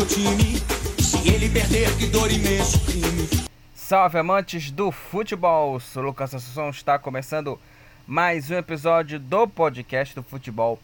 [0.00, 0.58] meu time.
[0.98, 3.28] Se ele perder, que dor imenso crime.
[3.74, 7.60] Salve amantes do futebol, sou Lucas Assunção, está começando
[8.06, 10.78] mais um episódio do podcast do futebol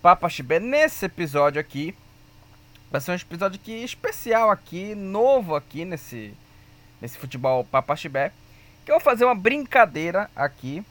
[0.00, 0.60] Papa Chibé.
[0.60, 1.92] Nesse episódio aqui,
[2.88, 6.32] vai ser um episódio aqui especial aqui, novo aqui nesse,
[7.00, 8.30] nesse futebol Papa Chibé,
[8.84, 10.84] que eu vou fazer uma brincadeira aqui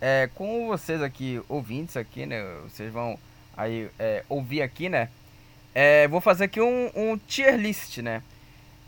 [0.00, 3.18] é, com vocês aqui, ouvintes aqui, né, vocês vão
[3.54, 5.10] aí é, ouvir aqui, né,
[5.74, 8.22] é, vou fazer aqui um, um tier list, né,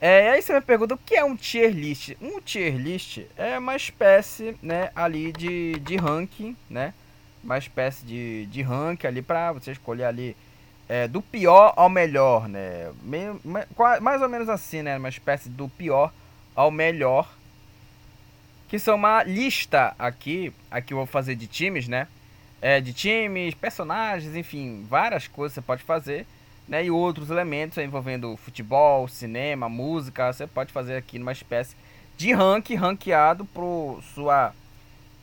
[0.04, 2.16] é, aí você me pergunta o que é um tier list?
[2.20, 6.92] Um tier list é uma espécie, né, ali de, de ranking, né?
[7.40, 10.36] Uma espécie de, de ranking ali para você escolher ali
[10.88, 12.90] é, do pior ao melhor, né?
[13.00, 13.40] Meio,
[14.00, 14.98] mais ou menos assim, né?
[14.98, 16.12] Uma espécie do pior
[16.52, 17.32] ao melhor.
[18.66, 22.08] Que são uma lista aqui, aqui eu vou fazer de times, né?
[22.60, 26.26] É, de times, personagens, enfim, várias coisas você pode fazer
[26.68, 31.76] né, e outros elementos envolvendo futebol, cinema, música, você pode fazer aqui numa espécie
[32.16, 34.54] de ranking, ranqueado por sua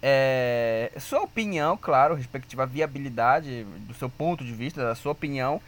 [0.02, 5.62] é, sua opinião, claro, respectiva viabilidade do seu ponto de vista, da sua opinião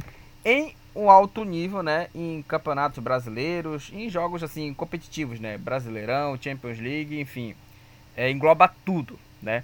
[0.44, 6.80] em um alto nível, né, em campeonatos brasileiros, em jogos assim competitivos, né, Brasileirão, Champions
[6.80, 7.55] League, enfim,
[8.16, 9.64] é, engloba tudo, né?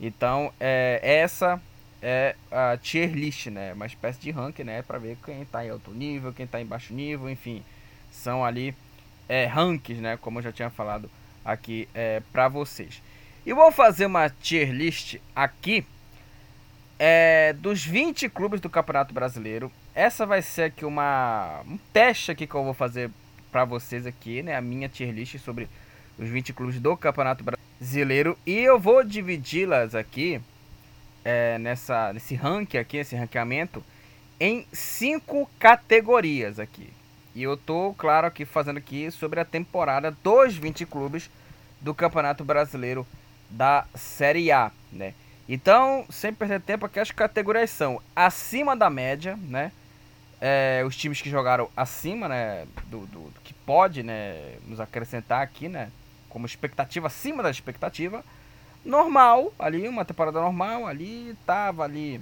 [0.00, 1.60] Então, é, essa
[2.06, 3.72] é a tier list, né?
[3.72, 4.82] Uma espécie de ranking, né?
[4.82, 7.64] Para ver quem está em alto nível, quem está em baixo nível, enfim.
[8.12, 8.76] São ali
[9.26, 10.18] é, rankings, né?
[10.18, 11.10] Como eu já tinha falado
[11.42, 13.02] aqui é, para vocês.
[13.46, 15.86] E vou fazer uma tier list aqui
[16.98, 19.72] é, dos 20 clubes do Campeonato Brasileiro.
[19.94, 23.10] Essa vai ser aqui uma um teste aqui que eu vou fazer
[23.50, 24.54] para vocês aqui, né?
[24.54, 25.70] A minha tier list sobre
[26.18, 28.36] os 20 clubes do Campeonato Brasileiro.
[28.44, 30.42] E eu vou dividi-las aqui
[31.24, 33.82] é, nessa, nesse ranking aqui, esse ranqueamento,
[34.38, 36.92] em cinco categorias aqui.
[37.34, 41.30] E eu tô, claro, aqui fazendo aqui sobre a temporada dos 20 clubes
[41.80, 43.06] do Campeonato Brasileiro
[43.50, 45.14] da Série A, né?
[45.48, 49.72] Então, sem perder tempo, aqui as categorias são acima da média, né?
[50.40, 52.66] É, os times que jogaram acima, né?
[52.86, 54.56] Do, do, do, que pode, né?
[54.66, 55.90] Nos acrescentar aqui, né?
[56.28, 58.24] Como expectativa, acima da expectativa
[58.84, 62.20] normal, ali, uma temporada normal, ali, tava ali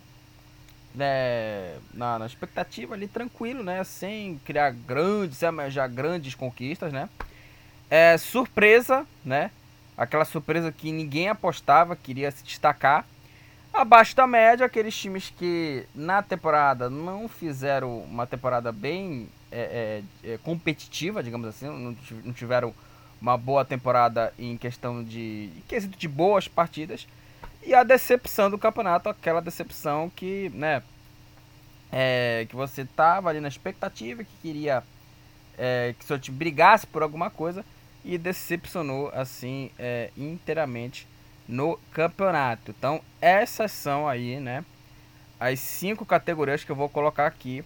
[0.95, 3.83] né, na, na, expectativa ali, tranquilo, né?
[3.85, 7.09] Sem criar grandes, já grandes conquistas, né?
[7.91, 9.51] É, surpresa, né?
[9.97, 13.05] Aquela surpresa que ninguém apostava, queria se destacar.
[13.73, 20.33] Abaixo da média, aqueles times que na temporada não fizeram uma temporada bem é, é,
[20.33, 21.67] é competitiva, digamos assim,
[22.25, 22.75] não tiveram
[23.23, 27.07] uma boa temporada em questão de em quesito de boas partidas
[27.65, 30.83] e a decepção do campeonato, aquela decepção que, né,
[31.93, 34.83] é, que você tava ali na expectativa, que queria
[35.57, 37.65] é, que seu time brigasse por alguma coisa
[38.05, 41.07] e decepcionou assim é, inteiramente
[41.47, 42.73] no campeonato.
[42.77, 44.65] Então essas são aí, né,
[45.39, 47.65] as cinco categorias que eu vou colocar aqui,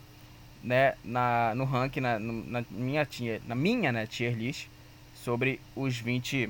[0.62, 3.08] né, na, no ranking, na, na minha,
[3.46, 4.68] na minha né, tier list
[5.26, 6.48] sobre os 20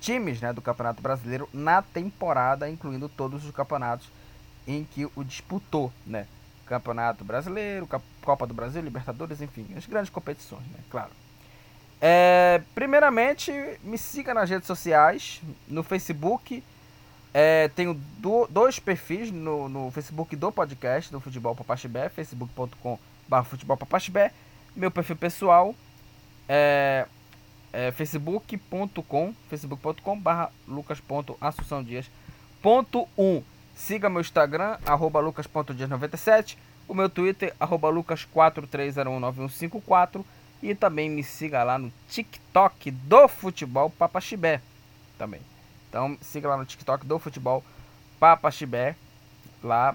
[0.00, 4.08] times né, do Campeonato Brasileiro na temporada, incluindo todos os campeonatos
[4.66, 6.26] em que o disputou, né?
[6.66, 7.88] Campeonato Brasileiro,
[8.22, 10.80] Copa do Brasil, Libertadores, enfim, as grandes competições, né?
[10.90, 11.12] Claro.
[12.00, 13.52] É, primeiramente,
[13.84, 16.64] me siga nas redes sociais, no Facebook.
[17.32, 23.76] É, tenho do, dois perfis no, no Facebook do podcast do Futebol Papaxibé, facebook.com.br Futebol
[23.76, 24.32] Papaxibé.
[24.74, 25.72] Meu perfil pessoal
[26.48, 27.06] é
[27.72, 33.42] é, facebook.com facebook.com barra lucas.assunçãodias.1
[33.74, 36.56] Siga meu Instagram, arroba lucas.dias97
[36.88, 40.24] o meu Twitter, arroba lucas43019154
[40.62, 44.62] e também me siga lá no TikTok do Futebol Papaxibé
[45.18, 45.42] também.
[45.88, 47.62] Então siga lá no TikTok do Futebol
[48.18, 48.96] Papaxibé
[49.62, 49.94] lá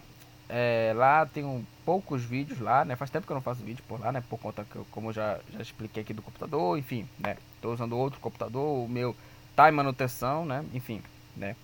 [0.49, 2.95] é, lá tem um, poucos vídeos lá, né?
[2.95, 4.23] Faz tempo que eu não faço vídeo por lá, né?
[4.29, 7.37] Por conta que, eu, como eu já, já expliquei aqui do computador, enfim, né?
[7.61, 9.15] Tô usando outro computador, o meu
[9.55, 10.63] tá em manutenção, né?
[10.73, 11.01] Enfim,
[11.35, 11.55] né?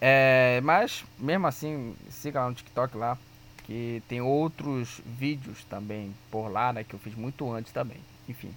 [0.00, 3.16] É, mas, mesmo assim, siga lá no TikTok lá,
[3.64, 6.84] que tem outros vídeos também por lá, né?
[6.84, 7.98] Que eu fiz muito antes também,
[8.28, 8.52] enfim.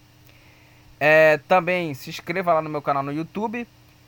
[0.99, 3.67] É, também se inscreva lá no meu canal no YouTube,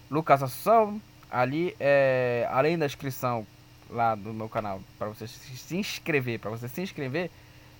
[0.09, 1.01] Lucas Assunção.
[1.29, 3.45] Ali, é, além da inscrição
[3.89, 7.29] lá no meu canal para você se inscrever, para você se inscrever,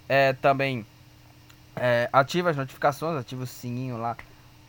[0.08, 0.86] é, também
[1.76, 4.16] é, ative as notificações, ative o sininho lá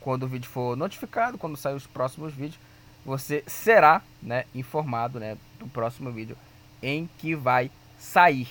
[0.01, 2.59] quando o vídeo for notificado, quando sair os próximos vídeos,
[3.05, 6.37] você será né, informado né, do próximo vídeo
[6.83, 8.49] em que vai sair.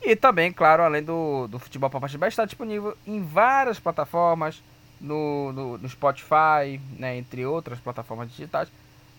[0.00, 4.62] E também, claro, além do, do Futebol Papo Chibé, está disponível em várias plataformas,
[5.00, 8.68] no, no, no Spotify, né, entre outras plataformas digitais.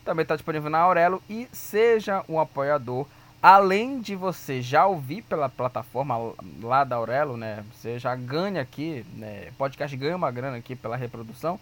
[0.09, 3.05] Também está disponível na Aurelo e seja um apoiador.
[3.39, 6.33] Além de você já ouvir pela plataforma
[6.63, 7.63] lá da Aurelo, né?
[7.71, 9.51] Você já ganha aqui, né?
[9.55, 11.59] Podcast ganha uma grana aqui pela reprodução.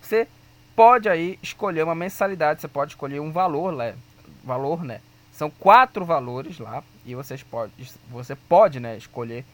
[0.00, 0.26] Você
[0.74, 3.94] pode aí escolher uma mensalidade, você pode escolher um valor, né?
[4.42, 5.02] Valor, né?
[5.30, 7.70] São quatro valores lá e vocês pode,
[8.10, 9.44] você pode, né, escolher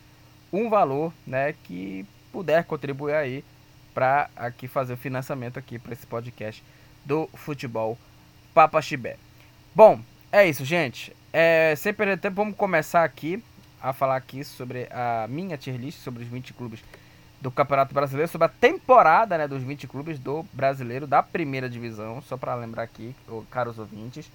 [0.53, 3.45] um valor, né, que puder contribuir aí
[3.93, 6.63] para aqui fazer o financiamento aqui para esse podcast
[7.05, 7.99] do futebol
[8.57, 9.19] Papa Chibé.
[9.75, 10.01] Bom,
[10.33, 11.15] é isso, gente.
[11.31, 13.45] É, sem perder tempo, vamos começar aqui
[13.83, 16.81] a falar aqui sobre a minha tier list, sobre os 20 clubes
[17.39, 22.23] do Campeonato Brasileiro, sobre a temporada né, dos 20 clubes do Brasileiro da primeira divisão.
[22.23, 23.15] Só para lembrar aqui,
[23.51, 24.33] caros ouvintes,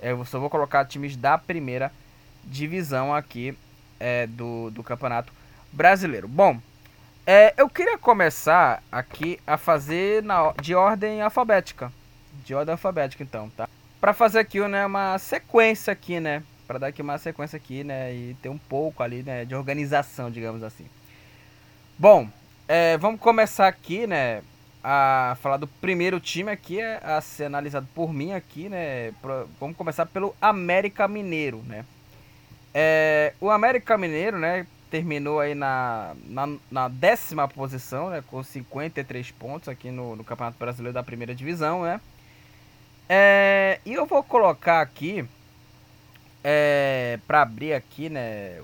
[0.00, 1.90] é, eu só vou colocar times da primeira
[2.44, 3.58] divisão aqui
[3.98, 5.32] é, do, do Campeonato
[5.72, 6.28] Brasileiro.
[6.28, 6.60] Bom,
[7.26, 11.90] é, eu queria começar aqui a fazer na, de ordem alfabética.
[12.44, 13.68] De ordem alfabética, então, tá?
[14.00, 16.42] Para fazer aqui né, uma sequência aqui, né?
[16.66, 18.14] Para dar aqui uma sequência aqui, né?
[18.14, 19.44] E ter um pouco ali, né?
[19.44, 20.86] De organização, digamos assim.
[21.98, 22.28] Bom,
[22.68, 24.42] é, vamos começar aqui, né?
[24.82, 29.12] A falar do primeiro time aqui, é, a ser analisado por mim aqui, né?
[29.22, 31.84] Pra, vamos começar pelo América Mineiro, né?
[32.74, 34.66] É, o América Mineiro, né?
[34.90, 40.56] terminou aí na, na, na, décima posição, né, com 53 pontos aqui no, no Campeonato
[40.56, 42.00] Brasileiro da Primeira Divisão, né.
[43.08, 45.24] É, e eu vou colocar aqui,
[46.42, 48.60] é, para abrir aqui, né,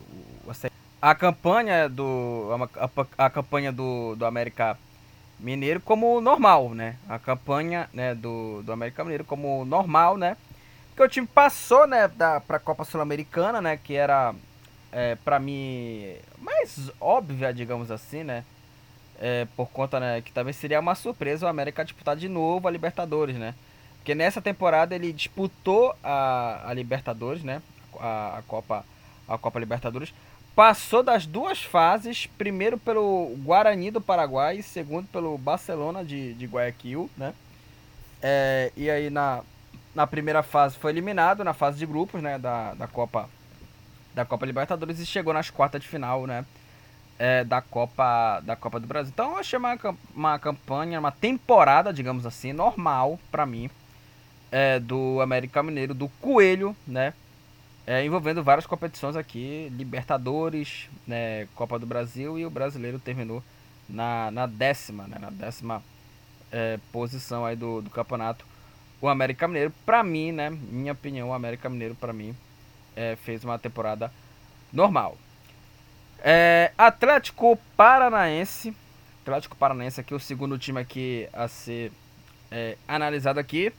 [1.00, 4.78] a campanha do a, a, campanha do, do América
[5.38, 10.36] Mineiro como normal, né, a campanha, né, do, do América Mineiro como normal, né,
[10.88, 14.34] porque o time passou, né, da, pra Copa Sul-Americana, né, que era
[14.92, 18.44] é, para mim, mais óbvia, digamos assim, né?
[19.18, 22.70] É, por conta, né, que também seria uma surpresa o América disputar de novo a
[22.70, 23.54] Libertadores, né?
[24.00, 27.62] Porque nessa temporada ele disputou a, a Libertadores, né?
[27.98, 28.84] A, a, Copa,
[29.28, 30.12] a Copa Libertadores.
[30.56, 36.46] Passou das duas fases, primeiro pelo Guarani do Paraguai e segundo pelo Barcelona de, de
[36.46, 37.34] Guayaquil, né?
[38.22, 39.42] É, e aí na,
[39.94, 43.28] na primeira fase foi eliminado, na fase de grupos, né, da, da Copa
[44.14, 46.44] da Copa Libertadores e chegou nas quartas de final, né?
[47.18, 49.12] É, da Copa da Copa do Brasil.
[49.12, 49.78] Então eu achei uma,
[50.14, 53.70] uma campanha, uma temporada, digamos assim, normal para mim
[54.50, 57.14] é, do América Mineiro, do Coelho, né?
[57.86, 63.42] É, envolvendo várias competições aqui, Libertadores, né, Copa do Brasil e o brasileiro terminou
[63.88, 65.82] na, na décima, né, na décima
[66.52, 68.44] é, posição aí do, do campeonato.
[69.00, 72.36] O América Mineiro, para mim, né, minha opinião, o América Mineiro para mim
[72.94, 74.12] é, fez uma temporada
[74.72, 75.16] normal.
[76.22, 78.74] É, Atlético Paranaense.
[79.22, 81.90] Atlético Paranaense aqui, o segundo time aqui a ser
[82.50, 83.72] é, analisado aqui.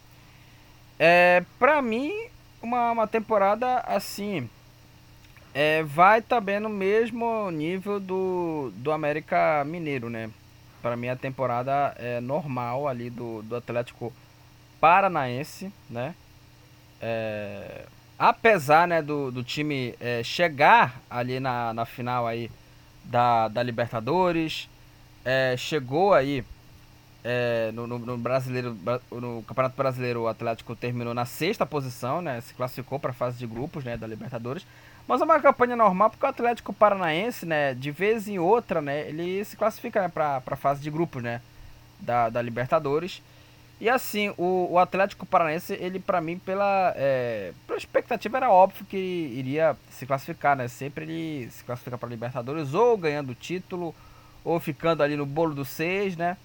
[1.03, 2.13] É, pra mim,
[2.62, 4.48] uma, uma temporada assim.
[5.51, 10.29] É, vai também no mesmo nível do, do América Mineiro, né?
[10.79, 14.13] Para mim a temporada é normal ali do, do Atlético
[14.79, 16.13] Paranaense, né?
[17.01, 17.86] É,
[18.17, 22.51] apesar né, do, do time é, chegar ali na, na final aí
[23.03, 24.70] da, da Libertadores,
[25.25, 26.46] é, chegou aí
[27.23, 28.75] é, no, no, no, brasileiro
[29.11, 33.37] no Campeonato Brasileiro o Atlético terminou na sexta posição, né, se classificou para a fase
[33.37, 34.65] de grupos né, da Libertadores,
[35.07, 39.07] mas é uma campanha normal porque o Atlético Paranaense, né, de vez em outra, né,
[39.07, 41.41] ele se classifica né, para a fase de grupos, né,
[41.99, 43.21] da, da Libertadores.
[43.79, 48.85] E assim, o, o Atlético Paranaense, ele para mim, pela, é, pela expectativa, era óbvio
[48.85, 50.67] que iria se classificar, né?
[50.67, 53.95] Sempre ele se classifica para Libertadores, ou ganhando o título,
[54.45, 56.37] ou ficando ali no bolo do seis, né?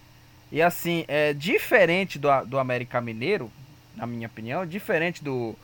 [0.50, 3.50] E assim, é diferente do, do América Mineiro,
[3.96, 5.54] na minha opinião, diferente do,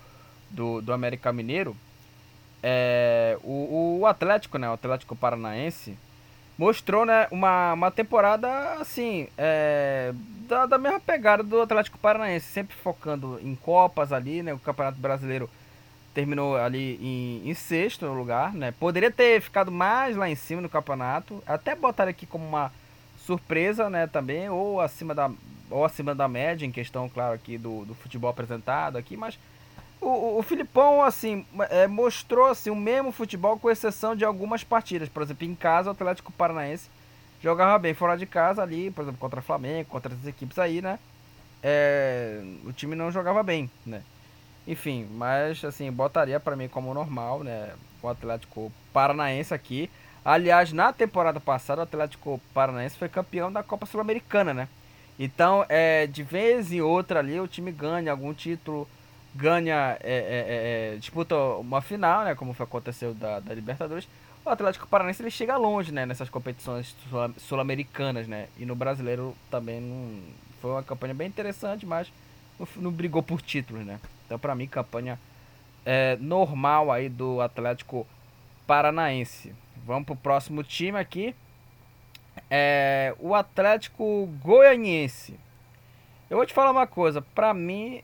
[0.50, 1.76] do, do América Mineiro,
[2.62, 4.68] é, o, o Atlético, né?
[4.68, 5.96] O Atlético Paranaense
[6.56, 10.12] mostrou né, uma, uma temporada assim é,
[10.46, 14.52] da, da mesma pegada do Atlético Paranaense, sempre focando em Copas ali, né?
[14.54, 15.50] O Campeonato Brasileiro
[16.14, 18.72] terminou ali em, em sexto lugar, né?
[18.78, 22.70] Poderia ter ficado mais lá em cima no campeonato, até botar aqui como uma
[23.32, 24.06] surpresa, né?
[24.06, 25.30] Também ou acima da
[25.70, 29.38] ou acima da média em questão, claro, aqui do, do futebol apresentado aqui, mas
[29.98, 35.08] o, o Filipão, assim, é, mostrou assim, o mesmo futebol, com exceção de algumas partidas.
[35.08, 36.90] Por exemplo, em casa, o Atlético Paranaense
[37.42, 37.94] jogava bem.
[37.94, 40.98] Fora de casa, ali, por exemplo, contra o Flamengo, contra as equipes aí, né?
[41.62, 44.02] É, o time não jogava bem, né?
[44.66, 47.72] Enfim, mas, assim, botaria para mim como normal, né?
[48.02, 49.88] o Atlético Paranaense aqui.
[50.24, 54.68] Aliás, na temporada passada, o Atlético Paranaense foi campeão da Copa Sul-Americana, né?
[55.18, 58.88] Então, é, de vez em outra ali, o time ganha algum título,
[59.34, 62.34] ganha, é, é, é, é disputa uma final, né?
[62.34, 64.08] Como foi aconteceu da, da Libertadores.
[64.44, 66.06] O Atlético Paranaense ele chega longe, né?
[66.06, 66.96] Nessas competições
[67.38, 68.48] sul-americanas, né?
[68.58, 70.20] E no brasileiro também não,
[70.60, 72.12] foi uma campanha bem interessante, mas
[72.76, 74.00] não, brigou por títulos, né?
[74.26, 75.18] Então, para mim, campanha
[75.84, 78.06] é, normal aí do Atlético
[78.66, 79.52] Paranaense.
[79.84, 81.34] Vamos pro próximo time aqui.
[82.48, 85.38] É, o Atlético Goianiense.
[86.30, 87.20] Eu vou te falar uma coisa.
[87.20, 88.02] Para mim,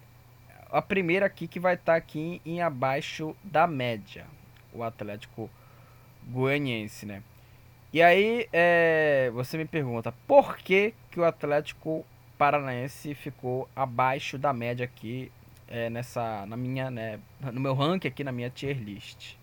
[0.70, 4.26] a primeira aqui que vai estar tá aqui em abaixo da média.
[4.72, 5.48] O Atlético
[6.24, 7.22] Goianiense, né?
[7.92, 12.04] E aí, é, você me pergunta, por que, que o Atlético
[12.36, 15.32] Paranaense ficou abaixo da média aqui
[15.66, 17.18] é, nessa, na minha, né,
[17.50, 19.37] no meu ranking aqui na minha tier list?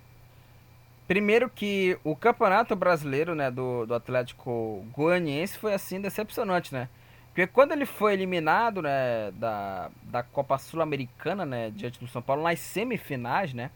[1.08, 6.90] Primeiro que o campeonato brasileiro, né, do, do Atlético Goianiense foi assim decepcionante, né?
[7.28, 12.42] Porque quando ele foi eliminado, né, da, da Copa Sul-Americana, né, diante do São Paulo
[12.42, 13.70] nas semifinais, né?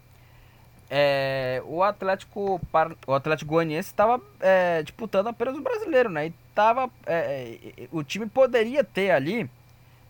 [0.89, 2.59] É, o Atlético
[3.05, 6.27] o Atlético Goianiense estava é, disputando apenas o brasileiro, né?
[6.27, 9.47] E tava, é, é o time poderia ter ali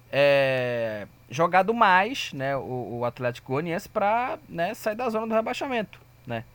[0.09, 2.55] é, jogado mais, né?
[2.55, 6.45] O, o Atlético Goianiense para né, sair da zona do rebaixamento, né?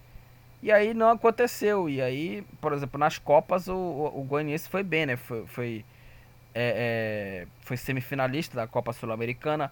[0.64, 1.90] E aí não aconteceu.
[1.90, 5.14] E aí, por exemplo, nas Copas o, o, o Goianiense foi bem, né?
[5.14, 5.84] Foi, foi,
[6.54, 9.70] é, é, foi semifinalista da Copa Sul-Americana.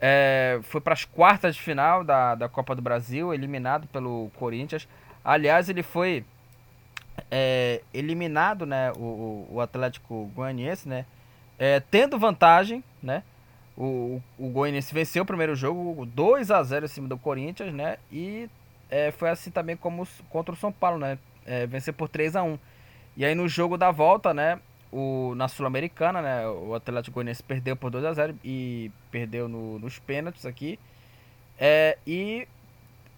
[0.00, 4.86] É, foi para as quartas de final da, da Copa do Brasil, eliminado pelo Corinthians.
[5.24, 6.24] Aliás, ele foi
[7.28, 8.92] é, eliminado, né?
[8.92, 11.06] O, o Atlético Goianiense, né?
[11.58, 13.24] É, tendo vantagem, né?
[13.76, 17.96] O, o Goianiense venceu o primeiro jogo 2 a 0 em cima do Corinthians, né?
[18.12, 18.48] E
[18.90, 21.18] é, foi assim também como contra o São Paulo, né?
[21.46, 22.58] É, vencer por 3 a 1
[23.16, 24.60] E aí no jogo da volta, né?
[24.92, 26.46] O, na Sul-Americana, né?
[26.48, 30.78] O Atlético Goianiense perdeu por 2 a 0 e perdeu no, nos pênaltis aqui.
[31.58, 32.48] É, e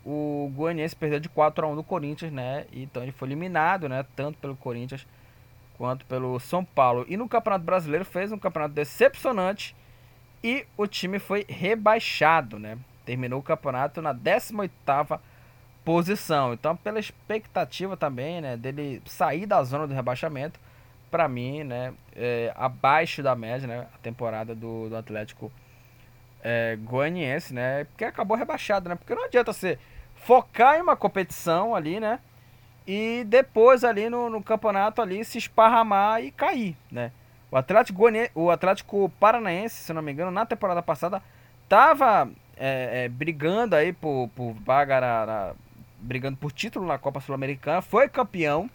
[0.05, 2.67] o Goianiense perdeu de 4 a 1 do Corinthians, né?
[2.73, 4.05] Então ele foi eliminado, né?
[4.15, 5.07] Tanto pelo Corinthians
[5.79, 7.07] quanto pelo São Paulo.
[7.09, 9.75] E no Campeonato Brasileiro fez um campeonato decepcionante
[10.45, 12.77] e o time foi rebaixado, né?
[13.05, 15.19] Terminou o campeonato na 18ª
[15.85, 16.53] posição.
[16.53, 20.59] Então, pela expectativa também, né, dele sair da zona do rebaixamento,
[21.11, 25.53] para mim, né, é, abaixo da média, né, a temporada do, do Atlético
[26.43, 29.79] é, Goianiense, né, porque acabou rebaixado, né, porque não adianta você
[30.15, 32.19] focar em uma competição ali, né,
[32.87, 37.13] e depois ali no, no campeonato ali se esparramar e cair, né.
[37.51, 41.23] O Atlético, Goianiense, o Atlético Paranaense, se não me engano, na temporada passada,
[41.69, 45.55] tava é, é, brigando aí por, por vaga na,
[46.03, 48.69] brigando por título na Copa Sul-Americana, foi campeão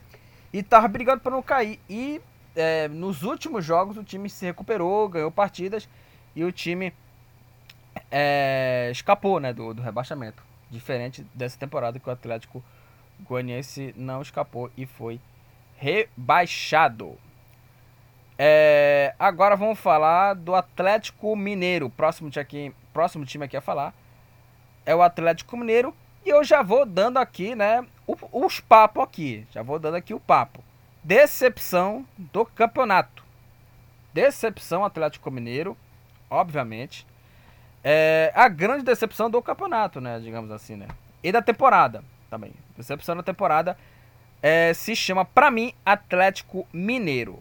[0.52, 1.80] e estava brigando para não cair.
[1.90, 2.22] E
[2.56, 5.88] é, nos últimos jogos o time se recuperou, ganhou partidas
[6.36, 6.94] e o time
[8.10, 10.44] é, escapou né, do, do rebaixamento.
[10.70, 12.64] Diferente dessa temporada que o Atlético
[13.22, 15.20] Goianiense não escapou e foi
[15.78, 17.18] rebaixado.
[18.38, 21.90] É, agora vamos falar do Atlético Mineiro.
[21.90, 23.94] Próximo time, aqui, próximo time aqui a falar
[24.86, 25.94] é o Atlético Mineiro
[26.28, 27.86] e eu já vou dando aqui, né,
[28.34, 29.48] os papos aqui.
[29.50, 30.62] Já vou dando aqui o papo.
[31.02, 33.24] Decepção do campeonato.
[34.14, 35.78] Decepção Atlético Mineiro,
[36.30, 37.08] obviamente.
[37.82, 40.88] É a grande decepção do campeonato, né, digamos assim, né?
[41.24, 42.54] E da temporada também.
[42.76, 43.78] Decepção da temporada
[44.44, 47.40] é, se chama, pra mim, Atlético Mineiro.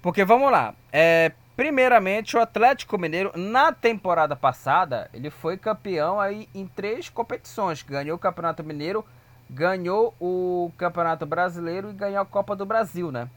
[0.00, 6.48] Porque vamos lá, é, Primeiramente, o Atlético Mineiro, na temporada passada, ele foi campeão aí
[6.54, 7.82] em três competições.
[7.82, 9.04] Ganhou o Campeonato Mineiro,
[9.48, 13.28] ganhou o Campeonato Brasileiro e ganhou a Copa do Brasil, né?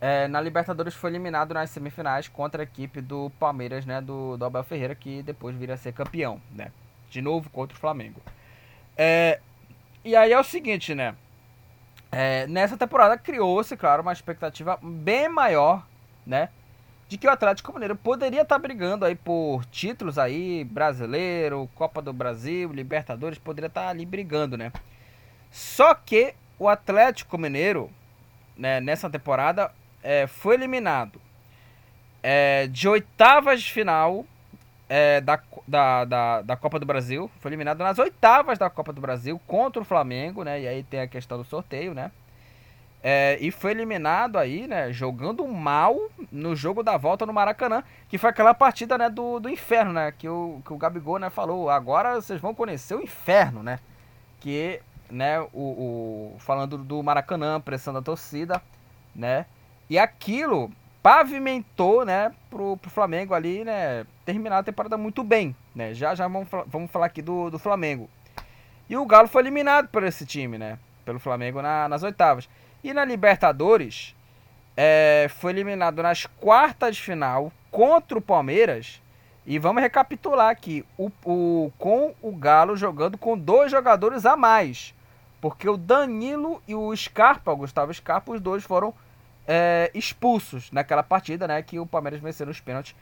[0.00, 4.00] É, na Libertadores foi eliminado nas semifinais contra a equipe do Palmeiras, né?
[4.00, 6.70] Do, do Abel Ferreira, que depois viria a ser campeão, né?
[7.10, 8.20] De novo contra o Flamengo.
[8.96, 9.40] É,
[10.04, 11.16] e aí é o seguinte, né?
[12.12, 15.84] É, nessa temporada criou-se, claro, uma expectativa bem maior,
[16.24, 16.50] né?
[17.08, 22.02] De que o Atlético Mineiro poderia estar tá brigando aí por títulos aí, brasileiro, Copa
[22.02, 24.70] do Brasil, Libertadores, poderia estar tá ali brigando, né?
[25.50, 27.90] Só que o Atlético Mineiro,
[28.56, 29.72] né, nessa temporada,
[30.02, 31.18] é, foi eliminado
[32.22, 34.26] é, de oitavas de final
[34.86, 37.30] é, da, da, da, da, Copa do Brasil.
[37.40, 40.60] Foi eliminado nas oitavas da Copa do Brasil contra o Flamengo, né?
[40.60, 42.10] E aí tem a questão do sorteio, né?
[43.02, 44.92] É, e foi eliminado aí, né?
[44.92, 45.96] Jogando mal
[46.32, 50.12] no jogo da volta no Maracanã, que foi aquela partida, né, do, do inferno, né?
[50.16, 53.78] Que o, que o Gabigol, né, falou, agora vocês vão conhecer o inferno, né?
[54.40, 58.60] Que né, o, o, falando do Maracanã, pressão da torcida,
[59.14, 59.46] né?
[59.88, 60.70] E aquilo
[61.02, 65.94] pavimentou, né, pro, pro Flamengo ali, né, terminar a temporada muito bem, né?
[65.94, 68.10] Já já vamos, vamos falar aqui do, do Flamengo.
[68.88, 70.78] E o Galo foi eliminado por esse time, né?
[71.04, 72.48] Pelo Flamengo na, nas oitavas.
[72.82, 74.14] E na Libertadores,
[74.76, 79.02] é, foi eliminado nas quartas de final contra o Palmeiras.
[79.44, 84.94] E vamos recapitular aqui: o, o, com o Galo jogando com dois jogadores a mais.
[85.40, 88.94] Porque o Danilo e o Scarpa, o Gustavo Scarpa, os dois foram
[89.48, 91.60] é, expulsos naquela partida, né?
[91.62, 92.94] Que o Palmeiras venceu nos pênaltis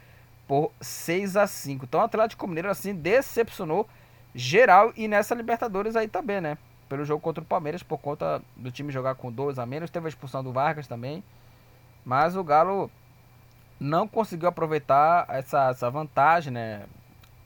[0.47, 3.87] por 6 a 5 Então o Atlético Mineiro, assim, decepcionou
[4.35, 6.57] geral e nessa Libertadores aí também, né?
[6.89, 9.91] Pelo jogo contra o Palmeiras, por conta do time jogar com dois a menos.
[9.91, 11.23] Teve a expulsão do Vargas também.
[12.05, 12.91] Mas o Galo
[13.81, 16.85] não conseguiu aproveitar essa, essa vantagem, né?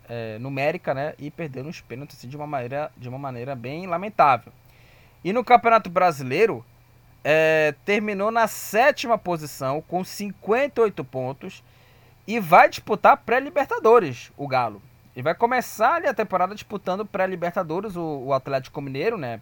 [0.09, 1.14] É, numérica, né?
[1.18, 4.52] E perdeu nos pênaltis assim, de, uma maneira, de uma maneira bem lamentável.
[5.23, 6.64] E no Campeonato Brasileiro,
[7.23, 11.62] é, terminou na sétima posição com 58 pontos
[12.26, 14.82] e vai disputar pré-Libertadores, o Galo.
[15.14, 19.40] E vai começar ali a temporada disputando pré-Libertadores, o, o, Atlético Mineiro, né?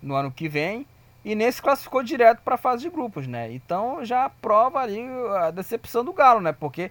[0.00, 0.86] No ano que vem.
[1.24, 3.52] E nesse classificou direto para a fase de grupos, né?
[3.52, 5.00] Então já prova ali
[5.38, 6.52] a decepção do Galo, né?
[6.52, 6.90] Porque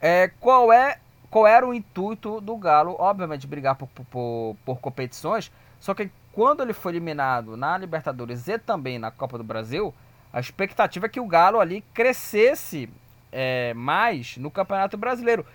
[0.00, 0.98] é, qual, é,
[1.30, 2.96] qual era o intuito do Galo?
[2.98, 5.50] Obviamente brigar por, por, por competições,
[5.80, 9.94] só que quando ele foi eliminado na Libertadores e também na Copa do Brasil,
[10.30, 12.90] a expectativa é que o Galo ali crescesse
[13.32, 15.46] é, mais no Campeonato Brasileiro.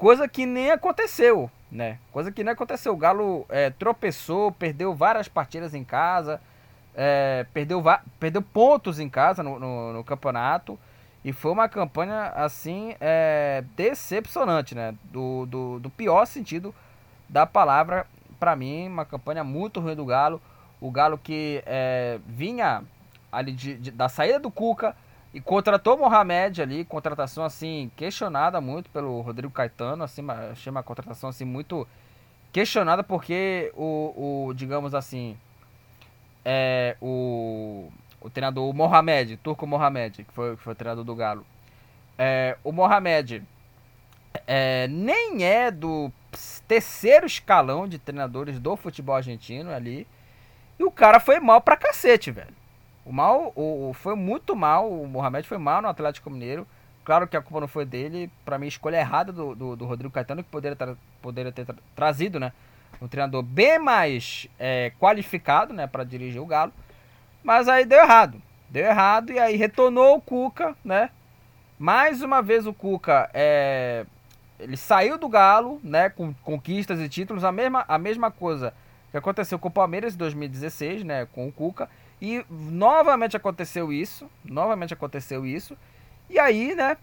[0.00, 1.98] Coisa que nem aconteceu, né?
[2.10, 2.94] Coisa que nem aconteceu.
[2.94, 6.40] O Galo é, tropeçou, perdeu várias partidas em casa,
[6.94, 7.84] é, perdeu,
[8.18, 10.78] perdeu pontos em casa no, no, no, campeonato.
[11.22, 14.94] E foi uma campanha, assim, é, decepcionante, né?
[15.04, 16.74] Do, do, do pior sentido
[17.28, 18.06] da palavra
[18.38, 20.40] para mim, uma campanha muito ruim do Galo.
[20.80, 22.82] O Galo que é, vinha
[23.30, 24.96] ali de, de, da saída do Cuca
[25.32, 31.30] e contratou Mohamed ali, contratação assim questionada muito pelo Rodrigo Caetano, assim, achei uma contratação
[31.30, 31.86] assim muito
[32.52, 35.36] questionada porque o, o digamos assim,
[36.44, 37.90] é, o,
[38.20, 41.46] o treinador o Mohamed, Turco Mohamed, que foi, que foi o treinador do Galo,
[42.18, 43.42] é, o Mohamed
[44.46, 46.12] é, nem é do
[46.66, 50.06] terceiro escalão de treinadores do futebol argentino ali.
[50.78, 52.59] E o cara foi mal pra cacete, velho.
[53.10, 54.88] O mal, o, foi muito mal.
[54.88, 56.64] O Mohamed foi mal no Atlético Mineiro.
[57.04, 58.30] Claro que a culpa não foi dele.
[58.44, 61.74] Para mim, escolha errada do, do, do, Rodrigo Caetano, que poderia, tra poderia ter tra
[61.96, 62.52] trazido, né?
[63.02, 65.88] Um treinador bem mais é, qualificado, né?
[65.88, 66.72] Para dirigir o Galo.
[67.42, 68.40] Mas aí deu errado.
[68.68, 71.10] Deu errado e aí retornou o Cuca, né?
[71.76, 74.06] Mais uma vez o Cuca é,
[74.60, 78.72] ele saiu do Galo, né, com conquistas e títulos, a mesma, a mesma coisa
[79.10, 81.88] que aconteceu com o Palmeiras em 2016, né, com o Cuca,
[82.20, 85.76] e novamente aconteceu isso, novamente aconteceu isso,
[86.28, 86.96] e aí, né,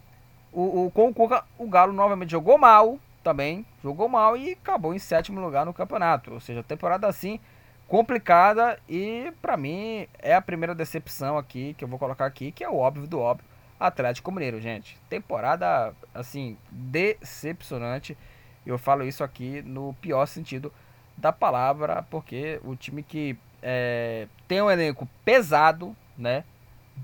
[0.51, 4.93] o, o, com o Cuca, o Galo novamente jogou mal, também, jogou mal e acabou
[4.93, 7.39] em sétimo lugar no campeonato, ou seja, temporada assim,
[7.88, 12.63] complicada, e para mim é a primeira decepção aqui, que eu vou colocar aqui, que
[12.63, 13.47] é o óbvio do óbvio,
[13.80, 14.97] Atlético Mineiro, gente.
[15.10, 18.17] Temporada, assim, decepcionante.
[18.65, 20.73] Eu falo isso aqui no pior sentido
[21.15, 26.43] da palavra, porque o time que é, tem um elenco pesado, né?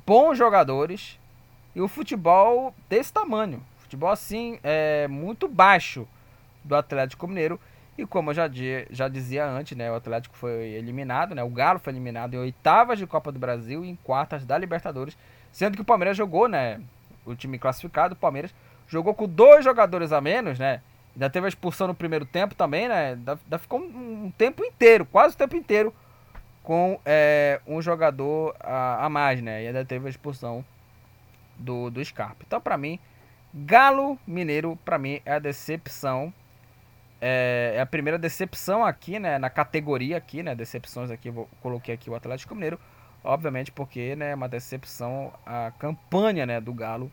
[0.06, 1.20] Bons jogadores
[1.76, 3.64] e o futebol desse tamanho.
[3.80, 6.08] Futebol, assim, é muito baixo
[6.64, 7.60] do Atlético Mineiro.
[7.96, 8.50] E como eu já,
[8.90, 9.92] já dizia antes, né?
[9.92, 11.44] O Atlético foi eliminado, né?
[11.44, 15.16] O Galo foi eliminado em oitavas de Copa do Brasil e em quartas da Libertadores
[15.54, 16.82] Sendo que o Palmeiras jogou, né?
[17.24, 18.54] O time classificado, o Palmeiras
[18.88, 20.82] jogou com dois jogadores a menos, né?
[21.16, 23.12] Ainda teve a expulsão no primeiro tempo também, né?
[23.12, 25.94] Ainda ficou um, um tempo inteiro, quase o tempo inteiro,
[26.64, 29.64] com é, um jogador a, a, mais, né?
[29.64, 30.66] E ainda teve a expulsão
[31.58, 32.38] do, do Scarpa.
[32.48, 32.98] Então, para mim,
[33.54, 36.34] Galo Mineiro, para mim, é a decepção.
[37.22, 39.38] É, é, a primeira decepção aqui, né?
[39.38, 40.56] Na categoria aqui, né?
[40.56, 42.80] Decepções aqui, vou, coloquei aqui o Atlético Mineiro.
[43.24, 47.10] Obviamente porque né, é uma decepção a campanha né, do Galo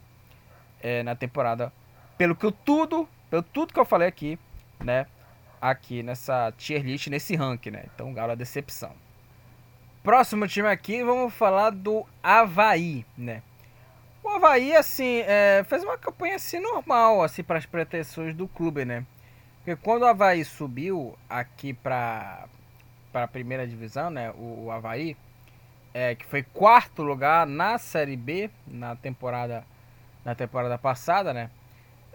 [0.82, 1.72] é, na temporada.
[2.18, 4.38] Pelo que eu tudo, pelo tudo que eu falei aqui,
[4.80, 5.06] né?
[5.60, 7.84] Aqui nessa tier list, nesse ranking, né?
[7.94, 8.92] Então Galo é decepção.
[10.02, 13.42] Próximo time aqui, vamos falar do Havaí, né?
[14.24, 18.86] O Havaí, assim, é, fez uma campanha assim normal, assim, para as pretensões do clube,
[18.86, 19.04] né?
[19.58, 22.46] Porque quando o Havaí subiu aqui para
[23.12, 24.30] a primeira divisão, né?
[24.30, 25.14] O, o Havaí,
[25.92, 29.64] é, que foi quarto lugar na Série B na temporada,
[30.24, 31.50] na temporada passada, né?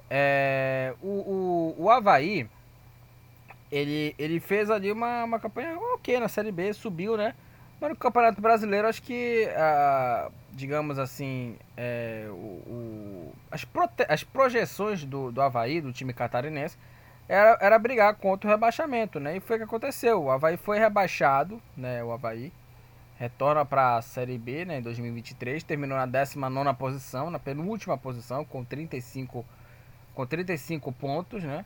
[0.10, 1.08] É, o,
[1.78, 2.50] o, o Havaí,
[3.72, 7.36] ele, ele fez ali uma, uma campanha ok na Série B, subiu, né?
[7.90, 15.04] No Campeonato Brasileiro, acho que, ah, digamos assim, é, o, o, as, prote as projeções
[15.06, 16.78] do, do Havaí, do time catarinense,
[17.28, 19.38] era, era brigar contra o rebaixamento, né?
[19.38, 20.24] E foi o que aconteceu.
[20.24, 22.04] O Havaí foi rebaixado, né?
[22.04, 22.52] O Havaí
[23.18, 24.80] retorna para a Série B, né?
[24.80, 29.46] Em 2023, terminou na 19 posição, na penúltima posição, com 35,
[30.14, 31.66] com 35 pontos, né?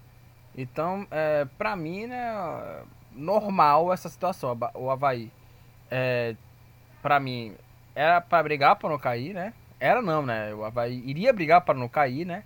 [0.57, 2.83] Então, é, para mim, né?
[3.11, 4.57] Normal essa situação.
[4.75, 5.31] O Havaí
[5.89, 6.35] é,
[7.01, 7.55] para mim,
[7.95, 9.53] era para brigar para não cair, né?
[9.79, 10.53] Era não, né?
[10.53, 12.43] O Havaí iria brigar para não cair, né?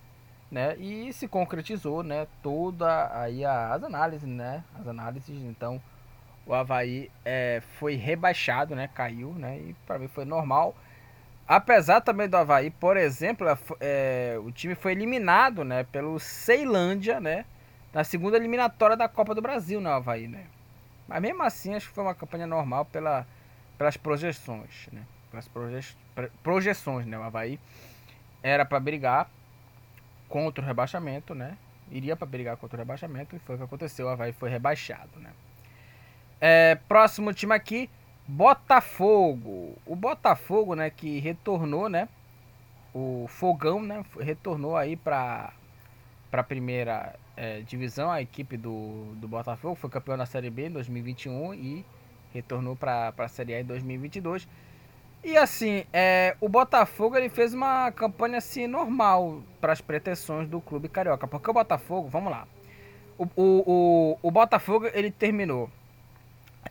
[0.53, 0.75] né?
[0.77, 2.27] E se concretizou, né?
[2.43, 4.63] Toda aí as análises, né?
[4.79, 5.81] As análises, então
[6.45, 8.87] o Havaí é, foi rebaixado, né?
[8.93, 9.57] Caiu, né?
[9.57, 10.75] E para mim foi normal.
[11.47, 15.83] Apesar também do Havaí, por exemplo, é, é, o time foi eliminado, né?
[15.85, 17.45] Pelo Ceilândia, né?
[17.91, 19.89] Na segunda eliminatória da Copa do Brasil, né?
[19.89, 20.45] O Havaí, né?
[21.07, 23.27] Mas mesmo assim, acho que foi uma campanha normal pela,
[23.77, 25.03] pelas projeções, né?
[25.29, 25.97] Pelas proje,
[26.41, 27.17] projeções, né?
[27.17, 27.59] O Havaí
[28.41, 29.29] era para brigar
[30.29, 31.57] contra o rebaixamento, né?
[31.91, 34.07] Iria para brigar contra o rebaixamento e foi o que aconteceu.
[34.07, 35.31] O Havaí foi rebaixado, né?
[36.39, 37.89] É, próximo time aqui,
[38.27, 39.77] Botafogo.
[39.85, 40.89] O Botafogo, né?
[40.89, 42.07] Que retornou, né?
[42.93, 44.03] O Fogão, né?
[44.19, 45.53] Retornou aí para
[46.29, 50.71] para primeira é, divisão, a equipe do, do Botafogo foi campeão da Série B em
[50.71, 51.85] 2021 e
[52.33, 54.47] retornou para a Série A em 2022.
[55.23, 60.59] E assim, é, o Botafogo ele fez uma campanha assim normal para as pretensões do
[60.59, 62.45] clube carioca, porque o Botafogo, vamos lá,
[63.17, 65.69] o, o, o, o Botafogo ele terminou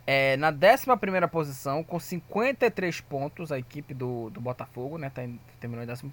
[0.07, 5.23] é, na 11 posição com 53 pontos, a equipe do, do Botafogo, né, tá,
[5.59, 6.11] terminou em 11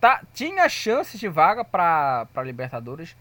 [0.00, 3.16] tá, tinha chances de vaga para Libertadores,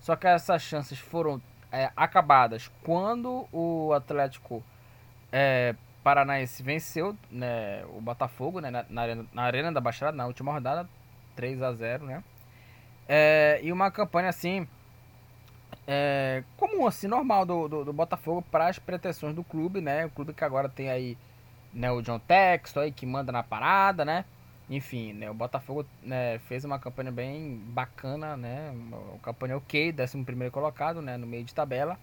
[0.00, 1.40] só que essas chances foram
[1.70, 4.62] é, acabadas quando o Atlético
[5.30, 10.26] é, Paranaense venceu né, o Botafogo né, na, na, arena, na, arena, da Baixada na
[10.26, 10.88] última rodada,
[11.36, 12.24] 3 a 0 né?
[13.08, 14.66] É, e uma campanha assim
[15.86, 20.06] é, comum, assim, normal do, do, do Botafogo para as pretensões do clube, né?
[20.06, 21.18] O clube que agora tem aí
[21.72, 24.24] né, o John Texto aí que manda na parada, né?
[24.70, 28.70] Enfim, né, o Botafogo né, fez uma campanha bem bacana, né?
[28.72, 31.16] Uma campanha ok, 11 primeiro colocado, né?
[31.16, 31.98] No meio de tabela.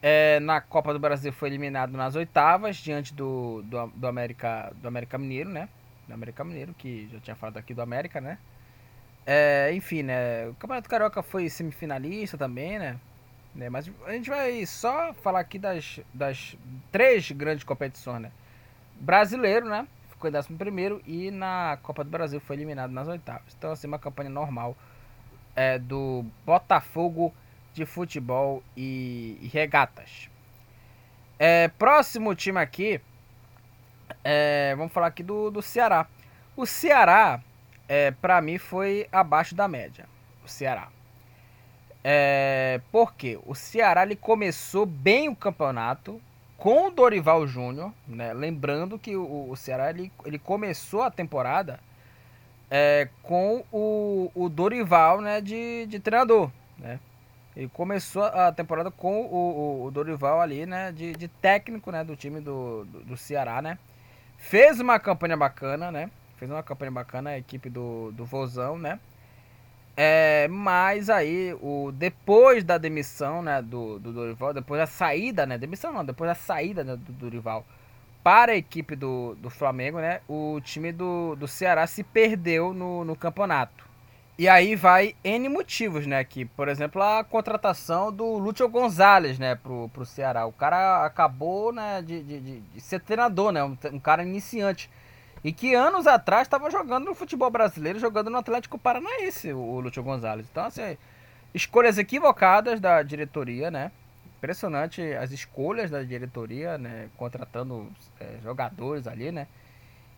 [0.00, 4.88] É, na Copa do Brasil foi eliminado nas oitavas, diante do, do, do, América, do
[4.88, 5.68] América Mineiro, né?
[6.08, 8.38] Do América Mineiro, que já tinha falado aqui do América, né?
[9.26, 10.48] É, enfim, né?
[10.48, 12.98] O Campeonato Carioca foi semifinalista também, né?
[13.54, 13.68] né?
[13.68, 16.56] Mas a gente vai só falar aqui das, das
[16.90, 18.32] três grandes competições, né?
[18.98, 19.86] Brasileiro, né?
[20.22, 23.56] Ficou em décimo primeiro e na Copa do Brasil foi eliminado nas oitavas.
[23.58, 24.76] Então, assim, uma campanha normal
[25.56, 27.34] é, do Botafogo
[27.74, 30.30] de futebol e, e regatas.
[31.40, 33.00] É, próximo time aqui,
[34.22, 36.06] é, vamos falar aqui do, do Ceará.
[36.56, 37.40] O Ceará,
[37.88, 40.06] é, para mim, foi abaixo da média.
[40.44, 40.86] O Ceará.
[42.04, 46.22] É, porque o Ceará ele começou bem o campeonato
[46.62, 48.32] com o Dorival Júnior, né?
[48.32, 51.80] Lembrando que o, o Ceará ele, ele começou a temporada
[52.70, 57.00] é, com o, o Dorival né, de, de treinador, né?
[57.56, 60.92] Ele começou a temporada com o, o, o Dorival ali, né?
[60.92, 62.04] De, de, técnico, né?
[62.04, 63.76] Do time do, do, do, Ceará, né?
[64.38, 66.12] Fez uma campanha bacana, né?
[66.36, 69.00] Fez uma campanha bacana a equipe do, do Vozão, né?
[69.96, 73.60] É, mas aí, o, depois da demissão, né?
[73.60, 75.58] Do, do Dorival, depois da saída, né?
[75.58, 77.64] Demissão não, depois da saída né, do Dorival
[78.22, 80.20] para a equipe do, do Flamengo, né?
[80.28, 83.92] O time do, do Ceará se perdeu no, no campeonato.
[84.38, 86.24] E aí vai N motivos, né?
[86.24, 90.46] Que, por exemplo, a contratação do Lúcio Gonzalez, né, pro, pro Ceará.
[90.46, 93.62] O cara acabou, né, de, de, de ser treinador, né?
[93.62, 94.88] Um, um, cara iniciante.
[95.44, 100.02] E que anos atrás estava jogando no futebol brasileiro, jogando no Atlético Paranaense, o, Lúcio
[100.02, 100.46] Gonzalez.
[100.50, 100.96] Então, assim,
[101.52, 103.90] escolhas equivocadas da diretoria, né?
[104.38, 107.08] Impressionante as escolhas da diretoria, né?
[107.16, 109.48] Contratando é, jogadores ali, né?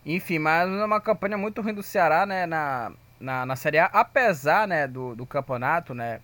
[0.05, 2.45] Enfim, mas uma campanha muito ruim do Ceará, né?
[2.45, 6.21] Na, na, na Série A, apesar né, do, do campeonato, né?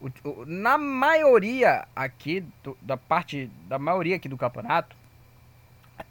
[0.00, 4.96] O, o, na maioria aqui, do, da parte da maioria aqui do campeonato,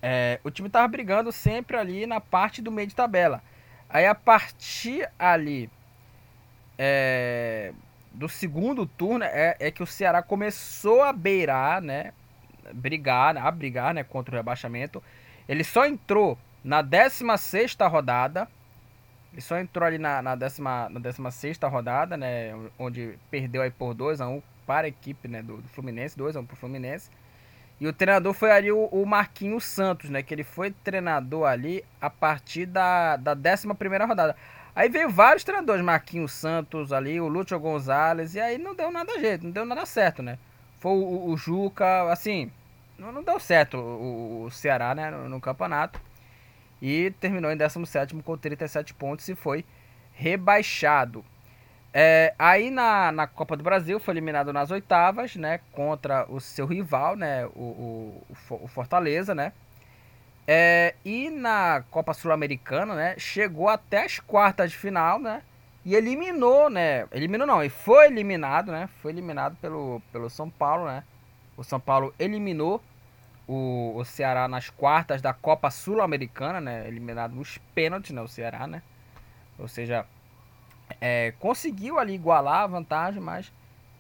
[0.02, 3.42] é, o time tava brigando sempre ali na parte do meio de tabela.
[3.90, 5.70] Aí a partir ali
[6.78, 7.74] é,
[8.12, 12.14] do segundo turno é, é, que o Ceará começou a beirar, né?
[12.74, 15.04] Brigar, a brigar né, contra o rebaixamento.
[15.48, 18.48] Ele só entrou na 16 rodada
[19.32, 22.54] ele só entrou ali na, na, décima, na 16 rodada, né?
[22.78, 26.58] Onde perdeu aí por 2x1 para a equipe né, do, do Fluminense, 2x1 para o
[26.58, 27.10] Fluminense.
[27.82, 30.22] E o treinador foi ali o, o Marquinhos Santos, né?
[30.22, 33.68] Que ele foi treinador ali a partir da, da 11
[34.06, 34.36] rodada.
[34.76, 39.20] Aí veio vários treinadores, Marquinhos Santos ali, o Lúcio Gonzalez, e aí não deu nada
[39.20, 40.38] jeito, não deu nada certo, né?
[40.80, 42.52] Foi o, o Juca, assim,
[43.00, 46.00] não, não deu certo o, o Ceará, né, no, no, campeonato.
[46.80, 49.66] E terminou em 17 com 37 pontos e foi
[50.14, 51.26] rebaixado.
[51.94, 55.60] É, aí na, na Copa do Brasil foi eliminado nas oitavas, né?
[55.74, 57.46] Contra o seu rival, né?
[57.48, 59.52] O, o, o Fortaleza, né?
[60.48, 63.16] É, e na Copa Sul-Americana, né?
[63.18, 65.42] Chegou até as quartas de final, né?
[65.84, 67.08] E eliminou, né?
[67.12, 68.88] Eliminou não, e foi eliminado, né?
[69.02, 71.04] Foi eliminado pelo, pelo São Paulo, né?
[71.58, 72.82] O São Paulo eliminou
[73.48, 76.88] o, o Ceará nas quartas da Copa Sul-Americana, né?
[76.88, 78.22] Eliminado nos pênaltis, né?
[78.22, 78.82] O Ceará, né?
[79.60, 80.06] Ou seja,
[81.00, 83.52] é, conseguiu ali igualar a vantagem, mas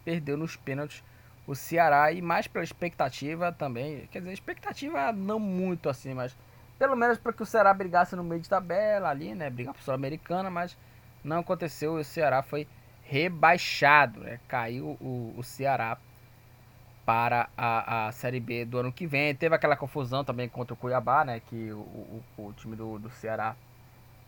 [0.03, 1.03] perdeu nos pênaltis
[1.47, 4.07] o Ceará e mais pela expectativa também.
[4.11, 6.35] Quer dizer, expectativa não muito assim, mas
[6.77, 9.49] pelo menos para que o Ceará brigasse no meio de tabela ali, né?
[9.49, 10.77] Brigar por Sul-Americana, mas
[11.23, 11.95] não aconteceu.
[11.95, 12.67] O Ceará foi
[13.03, 14.39] rebaixado, né?
[14.47, 15.97] Caiu o, o Ceará
[17.05, 19.35] para a, a Série B do ano que vem.
[19.35, 21.41] Teve aquela confusão também contra o Cuiabá, né?
[21.41, 23.55] Que o, o, o time do, do Ceará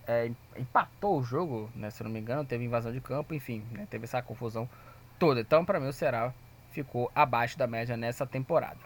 [0.08, 1.90] é, empatou o jogo, né?
[1.90, 4.70] Se não me engano, teve invasão de campo, enfim, né, teve essa confusão
[5.18, 5.42] toda.
[5.42, 6.34] Então, para mim, o Ceará
[6.72, 8.80] ficou abaixo da média nessa temporada.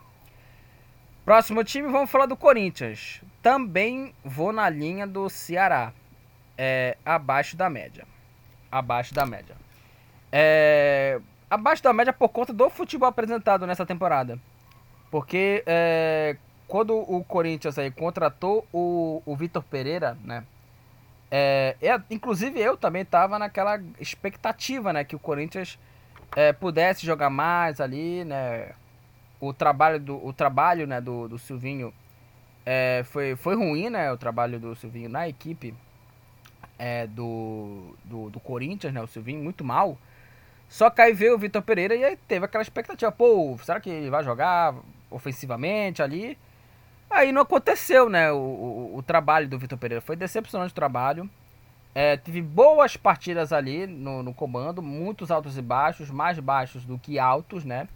[1.26, 3.22] Próximo time, vamos falar do Corinthians.
[3.42, 5.92] Também vou na linha do Ceará.
[6.58, 8.06] É, abaixo da média.
[8.72, 9.56] Abaixo da média.
[10.32, 14.40] É, abaixo da média por conta do futebol apresentado nessa temporada.
[15.12, 20.44] Porque é, quando o Corinthians aí contratou o, o Vitor Pereira, né?
[21.30, 25.78] É, é, inclusive eu também estava naquela expectativa, né, que o Corinthians
[26.36, 28.72] é, pudesse jogar mais ali, né?
[29.40, 31.94] O trabalho do, o trabalho, né, do, do Silvinho
[32.66, 34.12] é, foi, foi ruim, né?
[34.12, 35.74] O trabalho do Silvinho na equipe
[36.78, 39.02] é, do, do, do Corinthians, né?
[39.02, 39.98] O Silvinho muito mal.
[40.70, 43.90] Só que aí veio o Vitor Pereira e aí teve aquela expectativa, pô, será que
[43.90, 44.76] ele vai jogar
[45.10, 46.38] ofensivamente ali?
[47.10, 48.32] Aí não aconteceu, né?
[48.32, 51.30] O, o, o trabalho do Vitor Pereira foi decepcionante o trabalho.
[51.96, 57.00] É, tive boas partidas ali no, no, comando, muitos altos e baixos, mais baixos do
[57.00, 57.88] que altos, né?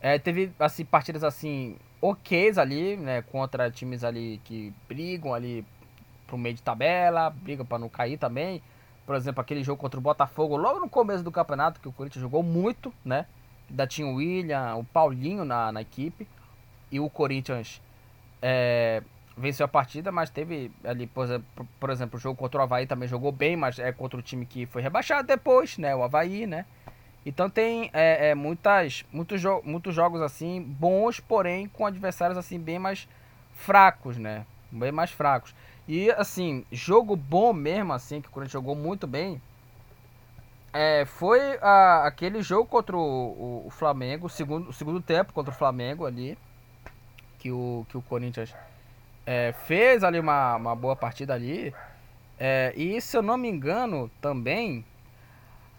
[0.00, 3.22] É, teve assim partidas assim ok ali, né?
[3.22, 5.64] Contra times ali que brigam ali
[6.26, 8.62] pro meio de tabela, brigam para não cair também.
[9.06, 12.20] Por exemplo, aquele jogo contra o Botafogo, logo no começo do campeonato, que o Corinthians
[12.20, 13.26] jogou muito, né?
[13.70, 16.28] Ainda tinha o William, o Paulinho na, na equipe.
[16.92, 17.80] E o Corinthians
[18.42, 19.02] é,
[19.36, 23.32] venceu a partida, mas teve ali, por exemplo, o jogo contra o Havaí também jogou
[23.32, 25.94] bem, mas é contra o time que foi rebaixado depois, né?
[25.94, 26.66] O Havaí, né?
[27.24, 32.58] Então tem é, é, muitas, muitos, jo muitos jogos assim bons, porém com adversários assim
[32.58, 33.08] bem mais
[33.52, 34.46] fracos, né?
[34.70, 35.54] Bem mais fracos.
[35.88, 39.40] E assim, jogo bom mesmo, assim, que o Corinthians jogou muito bem.
[40.72, 45.52] É, foi a, aquele jogo contra o, o, o Flamengo, segundo, o segundo tempo contra
[45.52, 46.38] o Flamengo ali
[47.40, 48.54] que o, que o Corinthians
[49.26, 51.74] é, fez ali uma, uma boa partida ali.
[52.38, 54.84] É, e se eu não me engano, também.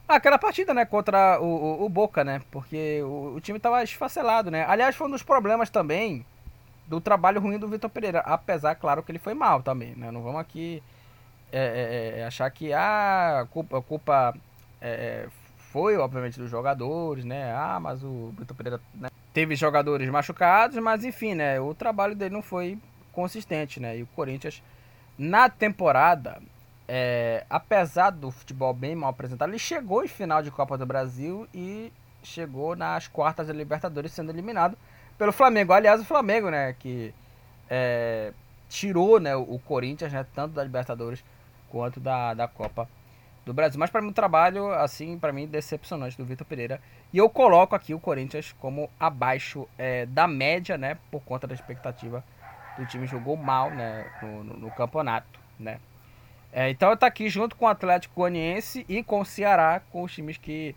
[0.08, 2.42] Aquela partida, né, contra o, o, o Boca, né?
[2.52, 4.66] Porque o, o time estava esfacelado, né?
[4.68, 6.26] Aliás, foi um dos problemas também
[6.88, 8.20] do trabalho ruim do Vitor Pereira.
[8.20, 10.12] Apesar, claro, que ele foi mal também, né?
[10.12, 10.84] Não vamos aqui
[11.52, 14.36] é, é, é achar que ah, a culpa, culpa
[14.82, 15.28] é,
[15.72, 17.54] foi, obviamente, dos jogadores, né?
[17.56, 19.10] Ah, mas o Vitor Pereira né?
[19.34, 21.60] Teve jogadores machucados, mas enfim, né?
[21.60, 22.78] O trabalho dele não foi
[23.12, 23.98] consistente, né?
[23.98, 24.62] E o Corinthians,
[25.18, 26.42] na temporada,
[26.88, 31.48] é, apesar do futebol bem mal apresentado, ele chegou em final de Copa do Brasil
[31.54, 31.92] e
[32.24, 34.78] chegou nas quartas da Libertadores sendo eliminado
[35.18, 35.74] pelo Flamengo.
[35.74, 36.74] Aliás, o Flamengo, né?
[36.78, 37.14] Que
[37.70, 38.34] é,
[38.70, 40.26] tirou né, o Corinthians, né?
[40.36, 41.24] Tanto da Libertadores
[41.70, 42.88] quanto da, da Copa
[43.46, 43.80] do Brasil.
[43.80, 46.82] Mas para mim o trabalho, assim, para mim decepcionante do Vitor Pereira.
[47.12, 51.54] E eu coloco aqui o Corinthians como abaixo é, da média, né, por conta da
[51.54, 52.24] expectativa
[52.78, 55.80] do time jogou mal, né, no, no, no campeonato, né.
[56.54, 60.14] É, então tá aqui junto com o Atlético Goianiense e com o Ceará, com os
[60.14, 60.76] times que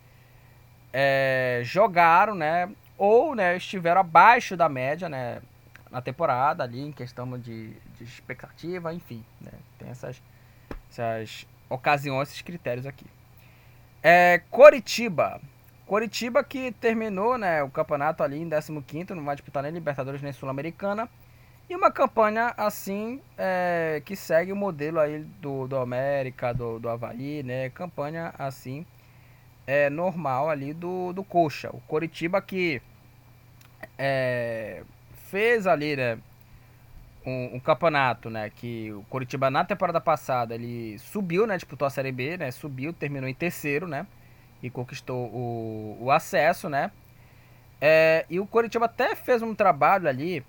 [0.92, 5.42] é, jogaram, né, ou né, estiveram abaixo da média, né,
[5.90, 10.22] na temporada ali em questão de, de expectativa, enfim, né, tem essas,
[10.90, 13.07] essas ocasiões, esses critérios aqui.
[14.03, 15.40] É, Coritiba.
[15.87, 20.33] Coritiba que terminou né, o campeonato ali em 15º, não vai disputar nem Libertadores nem
[20.33, 21.09] Sul-Americana.
[21.68, 26.88] E uma campanha assim é, que segue o modelo aí do, do América, do, do
[26.88, 27.70] Havaí, né?
[27.70, 28.85] Campanha assim
[29.66, 31.70] é, normal ali do, do Coxa.
[31.72, 32.83] O Coritiba que
[33.98, 34.83] é,
[35.31, 36.18] fez ali, né?
[37.26, 38.50] Um, um, campeonato, né?
[38.50, 41.56] Que o Coritiba na temporada passada ele subiu, né?
[41.56, 42.50] Disputou a Série B, né?
[42.50, 44.06] Subiu, terminou em terceiro, né?
[44.62, 46.90] E conquistou o, o acesso, né?
[47.80, 50.44] É, e o Coritiba até fez um trabalho ali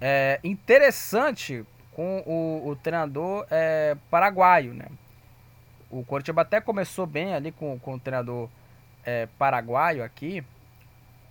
[0.00, 4.86] é, interessante com o, o treinador é, paraguaio, né?
[5.90, 8.48] O Coritiba até começou bem ali com, com o treinador
[9.04, 10.44] é, paraguaio aqui,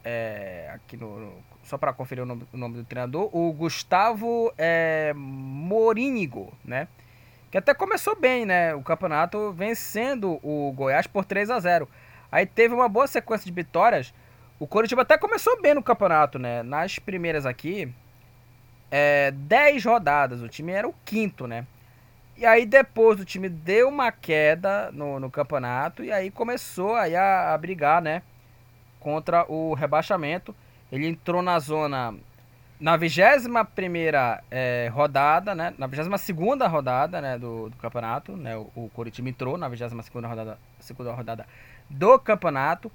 [0.03, 1.33] é, aqui no
[1.63, 6.87] só para conferir o nome, o nome, do treinador, o Gustavo é, Morínigo, né?
[7.49, 8.73] Que até começou bem, né?
[8.75, 11.87] O campeonato vencendo o Goiás por 3 a 0.
[12.31, 14.13] Aí teve uma boa sequência de vitórias.
[14.59, 16.63] O Coritiba até começou bem no campeonato, né?
[16.63, 17.93] Nas primeiras aqui,
[18.89, 20.41] é, 10 rodadas.
[20.41, 21.65] O time era o quinto, né?
[22.35, 27.15] E aí depois o time deu uma queda no, no campeonato e aí começou aí
[27.15, 28.23] a, a brigar, né?
[28.99, 30.55] Contra o rebaixamento.
[30.93, 32.13] Ele entrou na zona
[32.79, 35.73] na 21 primeira é, rodada, né?
[35.77, 37.37] Na 22 segunda rodada, né?
[37.37, 38.55] Do, do campeonato, né?
[38.55, 41.47] O, o Coritiba entrou na 22 segunda rodada, segunda rodada
[41.89, 42.91] do campeonato.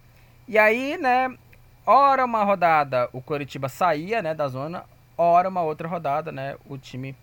[0.47, 1.37] E aí, né?
[1.85, 4.33] Ora uma rodada o Coritiba saía, né?
[4.33, 4.85] Da zona
[5.19, 7.15] hora uma outra rodada, né, o time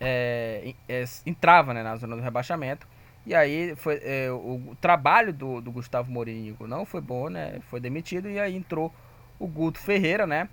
[0.00, 2.88] é, é, entrava né, na zona do rebaixamento.
[3.26, 7.58] E aí foi o, o, trabalho do, do Gustavo Mourinho não foi bom, né?
[7.70, 8.92] Foi demitido e aí entrou
[9.38, 10.48] o Guto Ferreira, né?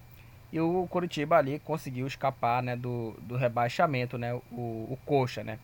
[0.52, 4.34] E o Curitiba ali conseguiu escapar, né, do, do rebaixamento, né?
[4.34, 5.60] O, o Coxa, né?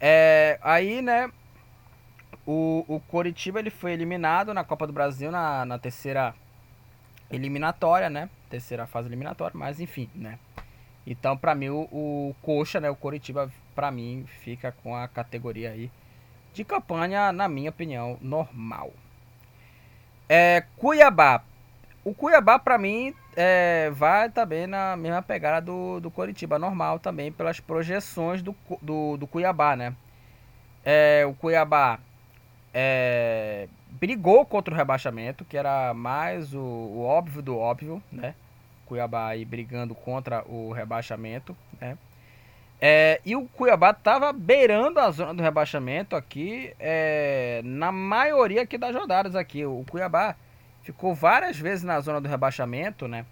[0.00, 1.30] É, aí, né,
[2.46, 6.34] o, o Coritiba ele foi eliminado na Copa do Brasil na, na terceira
[7.30, 8.28] eliminatória, né?
[8.50, 10.38] Terceira fase eliminatória, mas enfim, né?
[11.06, 12.90] Então, para mim, o, o Coxa, né?
[12.90, 15.90] O Coritiba, para mim, fica com a categoria aí
[16.52, 18.92] de campanha, na minha opinião, normal.
[20.28, 21.42] É, Cuiabá.
[22.04, 27.30] O Cuiabá, para mim, é, vai também na mesma pegada do, do Coritiba, normal também,
[27.30, 29.94] pelas projeções do, do, do Cuiabá, né?
[30.84, 32.00] É, o Cuiabá
[32.74, 38.34] é, brigou contra o rebaixamento, que era mais o, o, óbvio do óbvio, né?
[38.86, 41.96] Cuiabá aí brigando contra o rebaixamento, né?
[42.80, 48.76] É, e o Cuiabá estava beirando a zona do rebaixamento aqui, é, na maioria aqui
[48.76, 49.64] das rodadas aqui.
[49.64, 50.34] O Cuiabá
[50.82, 53.24] ficou várias vezes na zona do rebaixamento, né?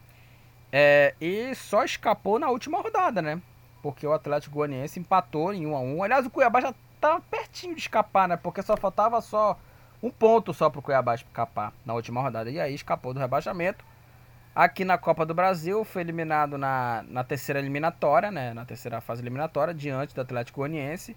[0.72, 3.40] É, e só escapou na última rodada, né?
[3.82, 7.74] Porque o Atlético Goianiense empatou em 1 a 1 Aliás, o Cuiabá já estava pertinho
[7.74, 8.36] de escapar, né?
[8.36, 9.58] Porque só faltava só
[10.02, 12.50] um ponto só para o Cuiabá escapar na última rodada.
[12.50, 13.84] E aí escapou do rebaixamento.
[14.54, 18.52] Aqui na Copa do Brasil foi eliminado na, na terceira eliminatória, né?
[18.52, 21.16] Na terceira fase eliminatória, diante do Atlético Goianiense.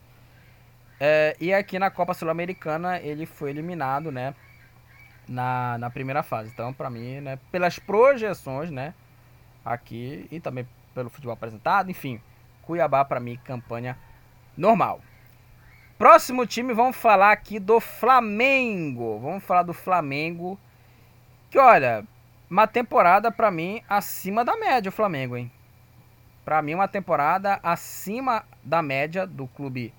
[1.00, 4.34] É, e aqui na Copa Sul-Americana ele foi eliminado, né?
[5.27, 6.49] Na, na primeira fase.
[6.51, 7.39] Então, para mim, né?
[7.51, 8.93] Pelas projeções, né?
[9.63, 12.21] Aqui e também pelo futebol apresentado, enfim.
[12.62, 13.97] Cuiabá, para mim, campanha
[14.57, 15.01] normal.
[15.97, 19.19] Próximo time, vamos falar aqui do Flamengo.
[19.19, 20.59] Vamos falar do Flamengo.
[21.49, 22.03] Que olha,
[22.49, 25.51] uma temporada para mim acima da média o Flamengo, hein?
[26.43, 29.93] Para mim uma temporada acima da média do clube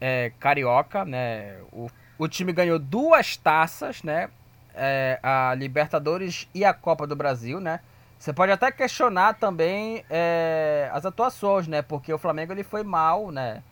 [0.00, 1.58] é, carioca, né?
[1.72, 4.30] O, o time ganhou duas taças, né?
[4.74, 7.80] É, a Libertadores e a Copa do Brasil, né?
[8.18, 11.82] Você pode até questionar também é, as atuações, né?
[11.82, 13.62] Porque o Flamengo ele foi mal, né?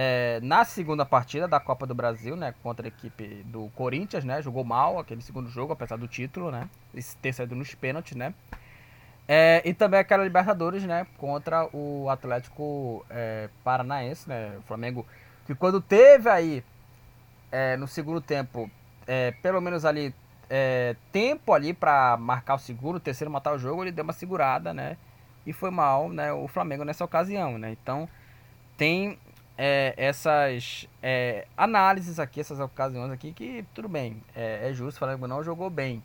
[0.00, 4.40] é, na segunda partida da Copa do Brasil, né, contra a equipe do Corinthians, né,
[4.40, 6.70] jogou mal aquele segundo jogo, apesar do título, né,
[7.20, 8.32] ter saído nos pênaltis, né,
[9.26, 15.04] é, e também aquela Libertadores, né, contra o Atlético é, Paranaense, né, o Flamengo,
[15.44, 16.62] que quando teve aí
[17.50, 18.70] é, no segundo tempo,
[19.04, 20.14] é, pelo menos ali
[20.48, 24.12] é, tempo ali para marcar o segundo, o terceiro matar o jogo, ele deu uma
[24.12, 24.96] segurada, né,
[25.46, 28.08] e foi mal, né, o Flamengo nessa ocasião, né, então
[28.76, 29.18] tem
[29.58, 34.98] é, essas é, análises aqui, essas ocasiões aqui, que tudo bem, é, é justo, o
[35.00, 36.02] Flamengo não jogou bem.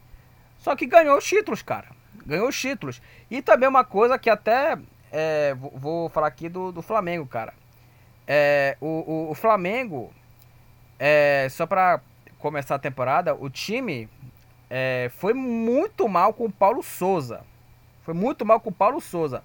[0.57, 1.89] Só que ganhou os títulos, cara.
[2.25, 3.01] Ganhou os títulos.
[3.29, 4.77] E também uma coisa que até
[5.11, 7.53] é, vou falar aqui do, do Flamengo, cara.
[8.25, 10.11] É, o, o, o Flamengo,
[11.51, 11.99] só para
[12.39, 14.09] começar a temporada, o time
[14.75, 17.45] é, foi muito mal com o Paulo Souza.
[18.01, 19.43] Foi muito mal com o Paulo Souza.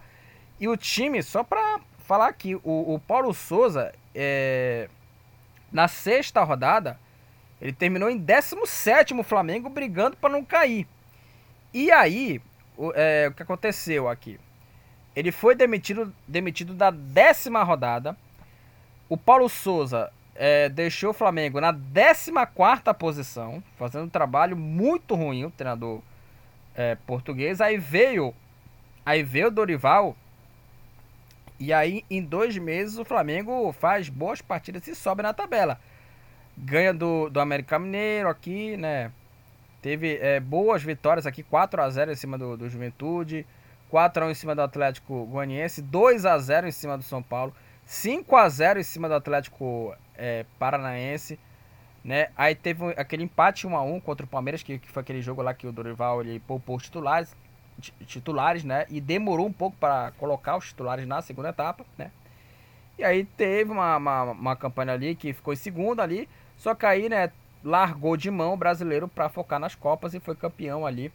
[0.58, 4.88] E o time, só para falar aqui, o, o Paulo Souza, é,
[5.70, 6.98] na sexta rodada,
[7.60, 10.88] ele terminou em 17 Flamengo, brigando para não cair.
[11.74, 12.40] E aí,
[12.74, 14.40] o, é, o que aconteceu aqui?
[15.14, 18.16] Ele foi demitido, demitido da décima rodada.
[19.10, 22.32] O Paulo Souza é, deixou o Flamengo na 14
[22.98, 26.00] posição, fazendo um trabalho muito ruim, o treinador
[26.74, 27.60] é, português.
[27.60, 28.32] Aí veio
[29.08, 30.14] Aí veio o Dorival.
[31.58, 35.80] E aí, em dois meses, o Flamengo faz boas partidas e sobe na tabela.
[36.54, 39.10] Ganha do, do América Mineiro aqui, né?
[39.80, 43.46] Teve é, boas vitórias aqui, 4 a 0 em cima do, do Juventude,
[43.88, 47.22] 4 a 1 em cima do Atlético Goianiense, 2 a 0 em cima do São
[47.22, 47.54] Paulo,
[47.88, 51.40] 5 a 0 em cima do Atlético é, Paranaense,
[52.04, 52.28] né?
[52.36, 55.40] Aí teve aquele empate 1 a 1 contra o Palmeiras, que, que foi aquele jogo
[55.40, 57.34] lá que o Dorival ele poupou os titulares,
[58.06, 58.84] titulares, né?
[58.90, 62.10] E demorou um pouco para colocar os titulares na segunda etapa, né?
[62.98, 66.28] E aí teve uma, uma, uma campanha ali que ficou em segundo ali,
[66.58, 67.32] só que aí, né,
[67.64, 71.10] largou de mão o brasileiro para focar nas Copas e foi campeão ali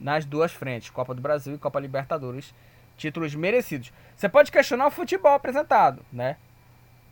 [0.00, 2.52] nas duas frentes, Copa do Brasil e Copa Libertadores,
[3.00, 3.92] títulos merecidos.
[4.14, 6.36] Você pode questionar o futebol apresentado, né?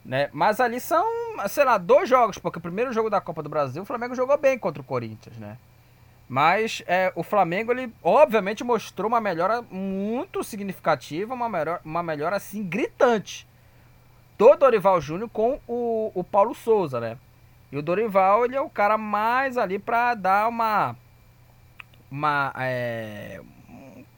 [0.04, 0.28] né?
[0.32, 1.04] Mas ali são,
[1.48, 4.36] sei lá, dois jogos, porque o primeiro jogo da Copa do Brasil o Flamengo jogou
[4.36, 5.56] bem contra o Corinthians, né?
[6.28, 12.36] Mas é, o Flamengo, ele obviamente mostrou uma melhora muito significativa, uma melhora, uma melhora
[12.36, 13.48] assim gritante.
[14.36, 17.18] Do Dorival Júnior com o, o Paulo Souza, né?
[17.72, 20.94] E o Dorival, ele é o cara mais ali para dar uma.
[22.10, 22.52] Uma.
[22.56, 23.40] É,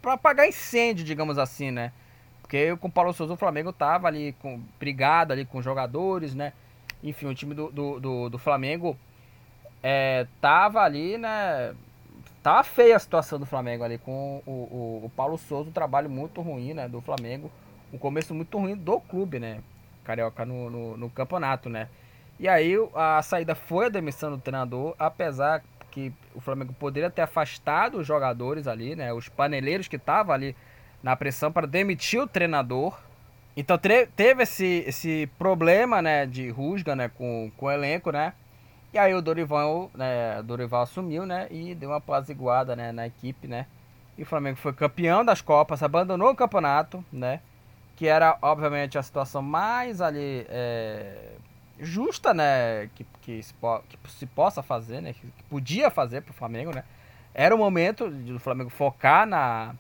[0.01, 1.93] para apagar incêndio, digamos assim, né?
[2.41, 6.53] Porque com o Paulo Souza o Flamengo tava ali com, brigado ali com jogadores, né?
[7.03, 8.97] Enfim, o time do, do, do, do Flamengo
[9.83, 11.75] é, tava ali, né?
[12.43, 16.11] Tava feia a situação do Flamengo ali com o, o, o Paulo Souza, um trabalho
[16.11, 16.89] muito ruim, né?
[16.89, 17.51] Do Flamengo.
[17.93, 19.61] Um começo muito ruim do clube, né?
[20.05, 21.89] Carioca no, no, no campeonato, né?
[22.39, 27.23] E aí a saída foi a demissão do treinador, apesar que o Flamengo poderia ter
[27.23, 29.13] afastado os jogadores ali, né?
[29.13, 30.57] Os paneleiros que estavam ali
[31.03, 32.99] na pressão para demitir o treinador.
[33.57, 38.33] Então teve esse, esse problema, né, de rusga, né, com, com o elenco, né?
[38.93, 43.47] E aí o Dorival, né, Dorival assumiu, né, e deu uma apaziguada, né, na equipe,
[43.47, 43.67] né?
[44.17, 47.41] E o Flamengo foi campeão das Copas, abandonou o campeonato, né?
[47.97, 51.37] Que era, obviamente, a situação mais ali é,
[51.81, 52.89] justa, né?
[52.95, 53.55] Que, que, se,
[53.89, 55.13] que se possa fazer, né?
[55.13, 56.85] Que, que podia fazer pro Flamengo, né?
[57.35, 59.75] Era o momento do Flamengo focar na,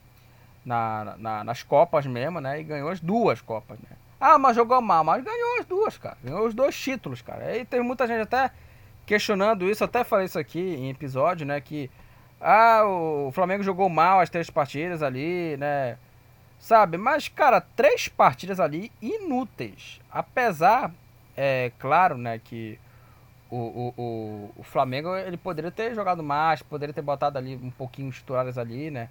[0.64, 2.61] na, na, nas Copas mesmo, né?
[2.61, 3.96] E ganhou as duas Copas, né?
[4.20, 6.16] Ah, mas jogou mal, mas ganhou as duas, cara.
[6.22, 7.44] Ganhou os dois títulos, cara.
[7.46, 8.51] Aí tem muita gente até
[9.07, 11.61] questionando isso, até falei isso aqui em episódio, né?
[11.61, 11.90] Que
[12.40, 15.98] ah, o Flamengo jogou mal as três partidas ali, né?
[16.59, 16.98] Sabe?
[16.98, 20.01] Mas, cara, três partidas ali inúteis.
[20.11, 20.92] Apesar
[21.36, 22.78] é claro, né, que
[23.50, 27.70] o, o, o, o, Flamengo ele poderia ter jogado mais, poderia ter botado ali um
[27.70, 29.08] pouquinho os titulares ali, né?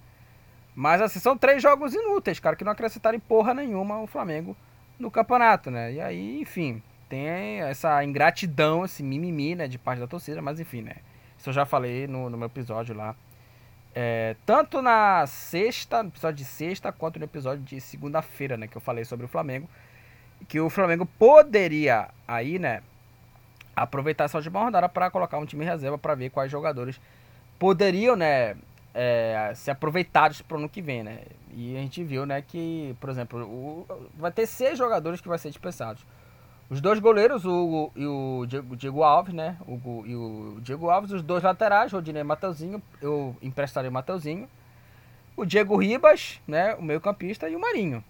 [0.74, 4.56] Mas assim, são três jogos inúteis, cara, que não acrescentaram porra nenhuma o Flamengo
[4.98, 5.92] no campeonato, né?
[5.94, 10.82] E aí, enfim, tem essa ingratidão, esse mimimi, né, de parte da torcida, mas enfim,
[10.82, 10.98] né?
[11.38, 13.16] Isso eu já falei no, no meu episódio lá.
[13.94, 18.68] É, tanto na sexta, no episódio de sexta, quanto no episódio de segunda-feira, né?
[18.68, 19.68] Que eu falei sobre o Flamengo
[20.48, 22.82] que o Flamengo poderia aí, né,
[23.76, 27.00] aproveitar essa última rodada para colocar um time reserva para ver quais jogadores
[27.58, 28.56] poderiam, né,
[28.94, 31.20] é, ser aproveitados para o ano que vem, né?
[31.54, 33.86] E a gente viu, né, que, por exemplo, o,
[34.18, 36.06] vai ter seis jogadores que vai ser dispensados.
[36.70, 39.58] Os dois goleiros, o Hugo e o Diego, Diego Alves, né?
[39.68, 43.94] O Hugo e o Diego Alves, os dois laterais, Rodinei e Mateuzinho, eu emprestaria o
[43.94, 44.48] Mateuzinho.
[45.36, 46.76] O Diego Ribas, né?
[46.76, 48.04] O meio campista e o Marinho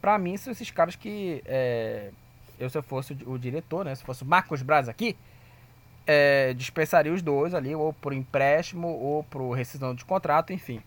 [0.00, 2.10] para mim são esses caras que é,
[2.58, 5.16] eu se eu fosse o, o, diretor, né, se fosse o Marcos Braz aqui,
[6.06, 10.82] é, dispensaria os dois ali, ou por empréstimo, ou por rescisão de contrato, enfim.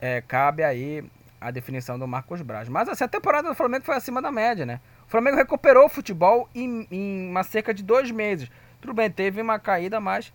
[0.00, 1.04] É, cabe aí
[1.40, 2.68] a definição do Marcos Braz.
[2.68, 4.80] Mas assim, a temporada do Flamengo foi acima da média, né?
[5.06, 8.50] O Flamengo recuperou o futebol em, em uma cerca de dois meses.
[8.80, 10.32] Tudo bem, teve uma caída, mas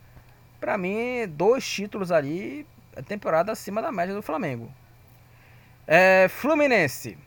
[0.60, 4.72] para mim, dois títulos ali, a temporada acima da média do Flamengo.
[5.86, 7.18] É, Fluminense.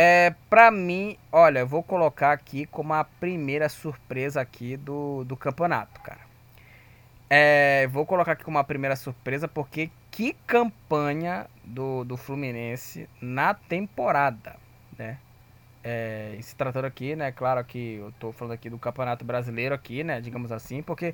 [0.00, 5.36] É, pra mim, olha, eu vou colocar aqui como a primeira surpresa aqui do, do
[5.36, 6.20] campeonato, cara.
[7.28, 13.54] É, vou colocar aqui como a primeira surpresa porque que campanha do, do Fluminense na
[13.54, 14.54] temporada,
[14.96, 15.18] né?
[15.82, 17.32] É, se tratando aqui, né?
[17.32, 20.20] Claro que eu tô falando aqui do Campeonato Brasileiro aqui, né?
[20.20, 21.12] Digamos assim, porque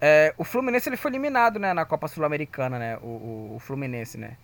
[0.00, 1.72] é, o Fluminense ele foi eliminado, né?
[1.72, 2.98] Na Copa Sul-Americana, né?
[3.00, 4.36] O, o, o Fluminense, né?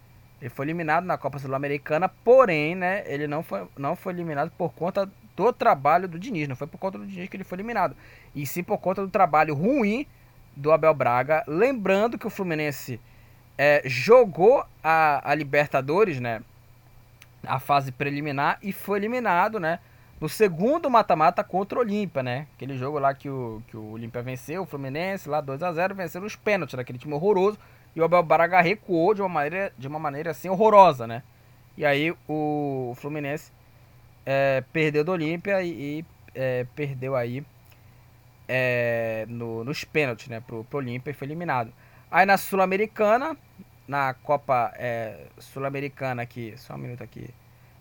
[0.44, 4.74] Ele foi eliminado na Copa Sul-Americana, porém, né, ele não foi, não foi eliminado por
[4.74, 7.96] conta do trabalho do Diniz, não foi por conta do Diniz que ele foi eliminado,
[8.34, 10.06] e sim por conta do trabalho ruim
[10.54, 11.42] do Abel Braga.
[11.46, 13.00] Lembrando que o Fluminense
[13.56, 16.42] é, jogou a, a Libertadores, né,
[17.46, 19.78] a fase preliminar e foi eliminado, né,
[20.20, 22.46] no segundo mata-mata contra o Olímpia, né?
[22.54, 25.94] Aquele jogo lá que o, que o Olímpia venceu, o Fluminense, lá 2 a 0
[25.94, 27.58] venceram os pênaltis daquele time horroroso.
[27.94, 31.22] E o Abel Braga recuou de uma maneira, de uma maneira assim horrorosa, né?
[31.76, 33.52] E aí o Fluminense
[34.24, 37.44] é, perdeu do Olímpia e, e é, perdeu aí
[38.48, 41.72] é, no, nos pênaltis, né, pro, pro Olímpia e foi eliminado.
[42.10, 43.36] Aí na Sul-Americana,
[43.88, 47.28] na Copa é, Sul-Americana aqui, só um minuto aqui.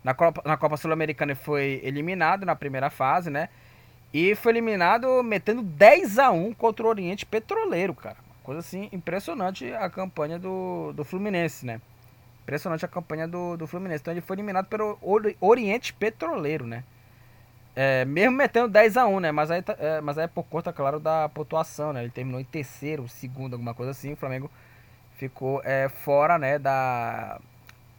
[0.03, 3.49] Na Copa, na Copa Sul-Americana foi eliminado na primeira fase, né?
[4.13, 8.17] E foi eliminado metendo 10 a 1 contra o Oriente Petroleiro, cara.
[8.43, 11.79] Coisa assim, impressionante a campanha do, do Fluminense, né?
[12.43, 14.01] Impressionante a campanha do, do Fluminense.
[14.01, 14.99] Então ele foi eliminado pelo
[15.39, 16.83] Oriente Petroleiro, né?
[17.75, 19.31] É, mesmo metendo 10 a 1 né?
[19.31, 22.01] Mas aí, tá, é, mas aí é por conta, claro, da pontuação, né?
[22.03, 24.13] Ele terminou em terceiro, segundo, alguma coisa assim.
[24.13, 24.51] O Flamengo
[25.15, 26.59] ficou é, fora, né?
[26.59, 27.39] Da,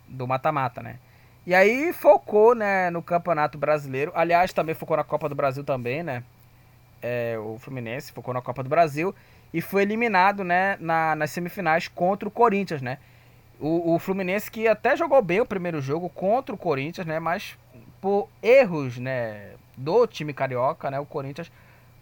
[0.07, 0.99] do mata-mata, né?
[1.47, 2.91] E aí focou, né?
[2.91, 4.13] No Campeonato Brasileiro.
[4.15, 6.23] Aliás, também focou na Copa do Brasil também, né?
[7.03, 9.15] É, o Fluminense focou na Copa do Brasil.
[9.55, 10.77] E foi eliminado, né?
[10.81, 12.99] Na, nas semifinais contra o Corinthians, né?
[13.61, 17.21] O, o Fluminense que até jogou bem o primeiro jogo contra o Corinthians, né?
[17.21, 17.57] Mas
[18.01, 19.53] por erros, né?
[19.77, 20.99] Do time carioca, né?
[20.99, 21.53] O Corinthians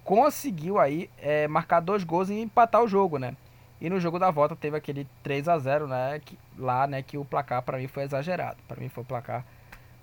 [0.03, 3.37] conseguiu aí é, marcar dois gols e empatar o jogo, né?
[3.83, 6.23] E no jogo da volta teve aquele 3 a 0 né?
[6.25, 7.03] Que, lá, né?
[7.03, 8.57] Que o placar para mim foi exagerado.
[8.67, 9.45] Para mim foi o placar,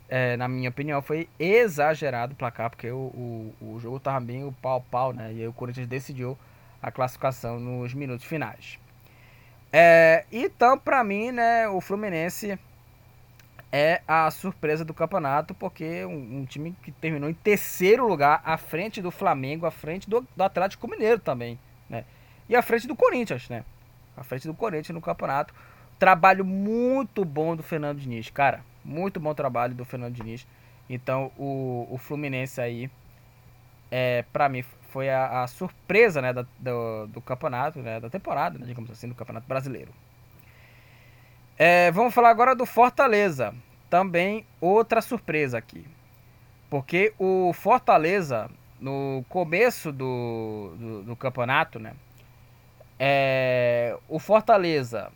[0.07, 4.43] é, na minha opinião, foi exagerado o placar, porque o, o, o jogo tava bem
[4.45, 5.33] o pau-pau, né?
[5.33, 6.37] E aí o Corinthians decidiu
[6.81, 8.79] a classificação nos minutos finais.
[9.71, 12.57] É, então, para mim, né, o Fluminense
[13.71, 18.57] é a surpresa do campeonato, porque um, um, time que terminou em terceiro lugar, à
[18.57, 22.03] frente do Flamengo, à frente do, do, Atlético Mineiro também, né?
[22.47, 23.63] E à frente do Corinthians, né?
[24.17, 25.53] À frente do Corinthians no campeonato.
[25.99, 28.61] Trabalho muito bom do Fernando Diniz, cara.
[28.83, 30.47] Muito bom trabalho do Fernando Diniz.
[30.89, 32.89] Então, o, o Fluminense aí,
[33.91, 38.59] é, para mim, foi a, a surpresa né, da, do, do, campeonato, né, da temporada,
[38.59, 39.91] né, digamos assim, do Campeonato Brasileiro.
[41.57, 43.53] É, vamos falar agora do Fortaleza.
[43.89, 45.85] Também outra surpresa aqui.
[46.69, 51.93] Porque o Fortaleza, no começo do, do, do campeonato, né?
[52.99, 55.11] É, o Fortaleza,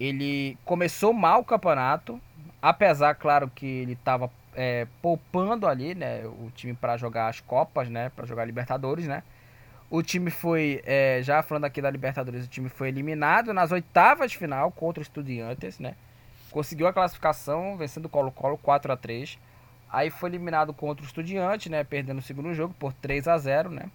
[0.00, 2.20] ele começou mal o campeonato.
[2.60, 4.28] Apesar, claro, que ele estava
[4.60, 9.22] é, poupando ali, né, o time para jogar as Copas, né, para jogar Libertadores, né.
[9.88, 14.32] O time foi, é, já falando aqui da Libertadores, o time foi eliminado nas oitavas
[14.32, 15.94] de final contra o Estudiantes, né.
[16.50, 19.38] Conseguiu a classificação, vencendo o Colo-Colo 4 a 3
[19.90, 23.70] Aí foi eliminado contra o Estudiante, né, perdendo o segundo jogo por 3 a 0
[23.70, 23.88] né.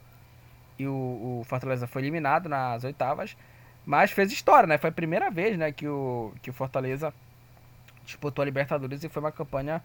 [0.80, 3.36] E o, o Fortaleza foi eliminado nas oitavas,
[3.86, 4.78] mas fez história, né.
[4.78, 7.14] Foi a primeira vez, né, que o, que o Fortaleza
[8.06, 9.84] disputou a Libertadores e foi uma campanha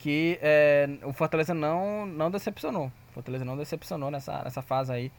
[0.00, 2.86] que é, o Fortaleza não, não decepcionou.
[3.10, 5.12] O Fortaleza não decepcionou nessa, nessa fase aí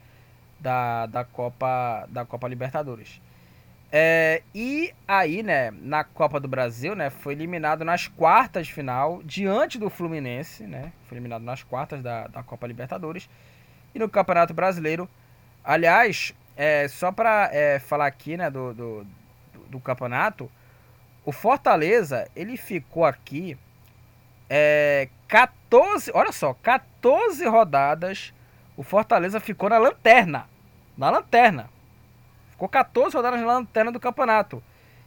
[0.60, 3.22] da, da, Copa, da Copa Libertadores.
[3.92, 9.22] É, e aí, né, na Copa do Brasil, né, foi eliminado nas quartas de final,
[9.24, 13.30] diante do Fluminense, né, foi eliminado nas quartas da, da Copa Libertadores.
[13.94, 15.08] E no Campeonato Brasileiro,
[15.64, 19.08] aliás, é, só para é, falar aqui, né, do, do,
[19.70, 20.50] do campeonato,
[21.24, 23.56] o Fortaleza, ele ficou aqui
[24.54, 28.34] é, 14, olha só, 14 rodadas
[28.76, 30.46] o Fortaleza ficou na lanterna.
[30.98, 31.70] Na lanterna.
[32.50, 34.62] Ficou 14 rodadas na lanterna do campeonato.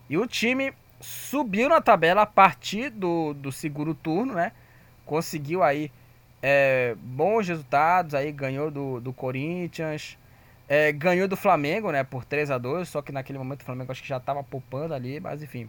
[0.09, 4.53] E o time subiu na tabela a partir do, do segundo turno, né?
[5.05, 5.93] Conseguiu aí
[6.43, 10.17] é, bons resultados, aí ganhou do, do Corinthians,
[10.67, 12.03] é, ganhou do Flamengo, né?
[12.03, 14.95] Por 3 a 2 só que naquele momento o Flamengo acho que já estava poupando
[14.95, 15.69] ali, mas enfim.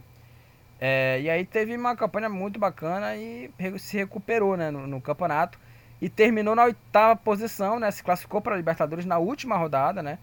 [0.80, 5.58] É, e aí teve uma campanha muito bacana e se recuperou né, no, no, campeonato.
[6.00, 7.90] E terminou na oitava posição, né?
[7.90, 10.18] Se classificou para a Libertadores na última rodada, né?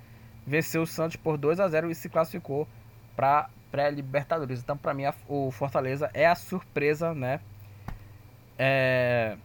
[0.45, 2.68] Venceu o Santos por 2 a 0 e se classificou
[3.16, 4.62] para pré-Libertadores.
[4.62, 7.39] Então, para mim, a, o Fortaleza é a surpresa, né?
[8.60, 9.36] É,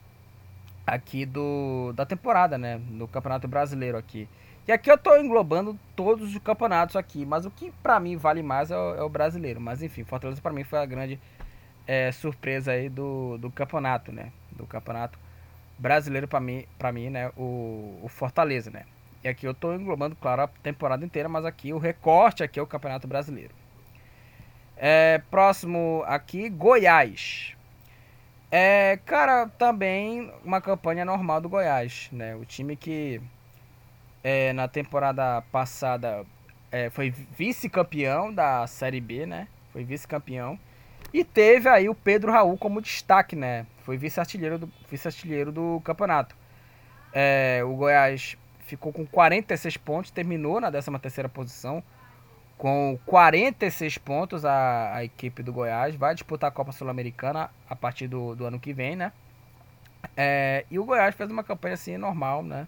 [0.87, 2.79] aqui do, da temporada, né?
[2.91, 4.29] No Campeonato Brasileiro aqui.
[4.69, 8.43] E aqui eu estou englobando todos os campeonatos aqui, mas o que para mim vale
[8.43, 9.59] mais é o, é o, brasileiro.
[9.59, 11.19] Mas enfim, Fortaleza para mim foi a grande
[11.87, 14.31] é, surpresa aí do, do campeonato, né?
[14.53, 15.19] Do campeonato
[15.79, 17.31] brasileiro para mim, para mim, né?
[17.35, 18.85] O, o, Fortaleza, né?
[19.25, 22.63] E aqui eu estou englobando, claro, a temporada inteira, mas aqui o recorte aqui é
[22.63, 23.55] o campeonato brasileiro.
[24.77, 27.57] É, próximo aqui, Goiás.
[28.51, 32.37] É, cara, também uma campanha normal do Goiás, né?
[32.37, 33.19] O time que
[34.23, 36.25] é, na temporada passada
[36.71, 39.49] é, foi vice-campeão da Série B, né?
[39.73, 40.59] Foi vice-campeão.
[41.13, 43.67] E teve aí o Pedro Raul como destaque, né?
[43.83, 46.37] Foi vice-artilheiro do, vice-artilheiro do campeonato.
[47.13, 51.83] É, o Goiás ficou com 46 pontos, terminou na 13ª posição.
[52.59, 58.09] Com 46 pontos, a, a equipe do Goiás vai disputar a Copa Sul-Americana a partir
[58.09, 59.13] do, do ano que vem, né?
[60.17, 62.67] É, e o Goiás fez uma campanha assim normal, né?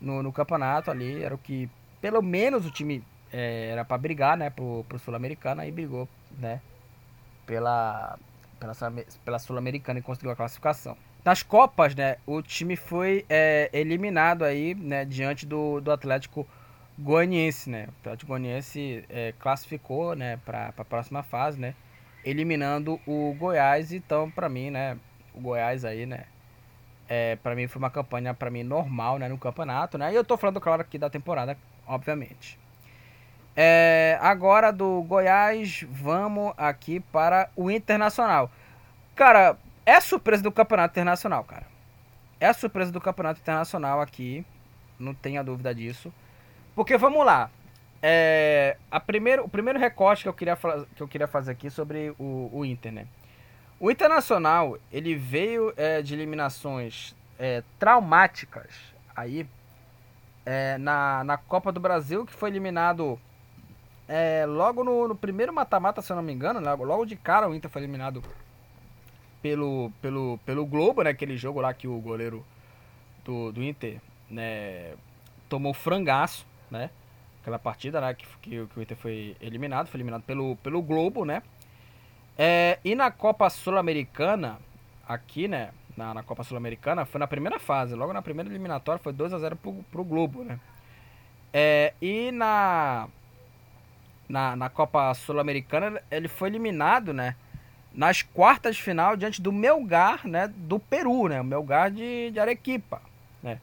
[0.00, 1.70] No, no campeonato ali, era o que
[2.00, 4.50] pelo menos o time é, era para brigar, né?
[4.50, 6.60] Pro, pro Sul-Americana e brigou, né?
[7.46, 8.18] Pela,
[8.60, 8.74] pela,
[9.24, 10.96] pela Sul-Americana e conseguiu a classificação.
[11.24, 12.18] Nas Copas, né?
[12.26, 15.04] O time foi é, eliminado aí, né?
[15.04, 16.46] Diante do, do Atlético
[16.98, 17.88] Goianiense, né?
[17.88, 21.74] O Atlético Goianiense é, classificou, né, para a próxima fase, né?
[22.24, 24.96] Eliminando o Goiás, então para mim, né,
[25.34, 26.24] o Goiás aí, né,
[27.08, 30.12] é, para mim foi uma campanha para mim normal, né, no campeonato, né?
[30.12, 32.58] E eu tô falando claro aqui da temporada, obviamente.
[33.56, 38.50] É, agora do Goiás, vamos aqui para o Internacional.
[39.14, 41.66] Cara, é surpresa do Campeonato Internacional, cara.
[42.38, 44.44] É surpresa do Campeonato Internacional aqui,
[44.98, 46.12] não tenha dúvida disso.
[46.74, 47.50] Porque vamos lá.
[48.02, 50.56] É, a primeiro, o primeiro recorte que eu queria,
[50.94, 53.06] que eu queria fazer aqui sobre o, o Inter, né?
[53.78, 58.72] O Internacional, ele veio é, de eliminações é, traumáticas
[59.14, 59.46] aí
[60.44, 63.20] é, na, na Copa do Brasil, que foi eliminado
[64.08, 67.48] é, logo no, no primeiro mata-mata, se eu não me engano, logo, logo de cara
[67.48, 68.22] o Inter foi eliminado
[69.42, 71.10] pelo, pelo, pelo Globo, né?
[71.10, 72.44] Aquele jogo lá que o goleiro
[73.24, 74.00] do, do Inter
[74.30, 74.94] né,
[75.48, 76.90] tomou frangaço né?
[77.40, 81.24] Aquela partida né, que, que, que o Inter foi eliminado, foi eliminado pelo, pelo Globo,
[81.24, 81.42] né?
[82.38, 84.58] É, e na Copa Sul-Americana,
[85.08, 85.70] aqui, né?
[85.96, 89.38] Na, na Copa Sul-Americana, foi na primeira fase, logo na primeira eliminatória, foi 2 a
[89.38, 90.60] 0 pro, pro Globo, né?
[91.52, 93.08] É, e na,
[94.28, 97.34] na, na Copa Sul-Americana, ele foi eliminado, né?
[97.94, 100.52] Nas quartas de final, diante do Melgar, né?
[100.54, 101.40] Do Peru, né?
[101.40, 103.00] O Melgar de, de Arequipa,
[103.42, 103.58] né?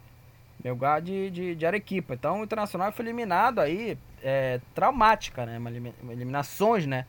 [0.63, 2.15] Melgar de, de, de Arequipa.
[2.15, 5.61] Então o Internacional foi eliminado aí, é, traumática, né?
[6.09, 7.05] Eliminações, né?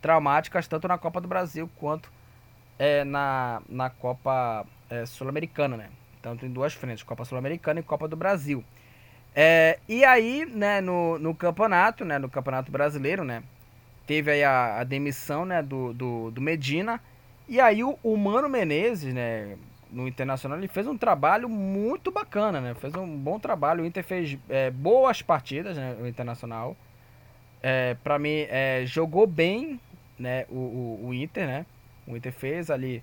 [0.00, 2.10] Traumáticas tanto na Copa do Brasil quanto
[2.78, 5.88] é, na, na Copa é, Sul-Americana, né?
[6.20, 8.64] Então tem duas frentes, Copa Sul-Americana e Copa do Brasil.
[9.34, 13.42] É, e aí, né, no, no campeonato, né, no Campeonato Brasileiro, né,
[14.06, 17.00] teve aí a, a demissão, né, do, do, do Medina,
[17.46, 19.56] e aí o, o Mano Menezes, né,
[19.90, 22.74] no Internacional, ele fez um trabalho muito bacana, né?
[22.74, 23.82] Fez um bom trabalho.
[23.82, 25.96] O Inter fez é, boas partidas, né?
[26.00, 26.76] O Internacional.
[27.62, 29.80] É, para mim, é, jogou bem,
[30.18, 30.46] né?
[30.48, 31.66] O, o, o, Inter, né?
[32.06, 33.02] O Inter fez ali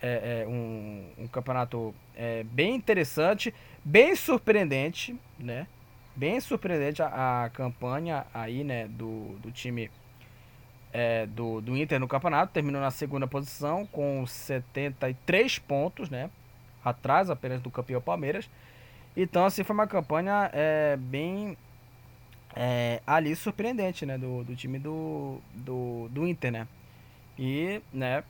[0.00, 5.66] é, é um, um, campeonato é, bem interessante, bem surpreendente, né?
[6.14, 8.86] Bem surpreendente a, a campanha aí, né?
[8.88, 9.90] Do, do time
[10.92, 16.30] é, do, do Inter no campeonato, terminou na segunda posição com 73 pontos, né?
[16.84, 18.48] Atrás apenas do campeão Palmeiras.
[19.16, 21.56] Então, assim, foi uma campanha é, bem
[22.60, 24.18] é, ali surpreendente, né?
[24.18, 26.68] Do, do time do, do, do Inter, né?
[27.38, 28.24] E, né?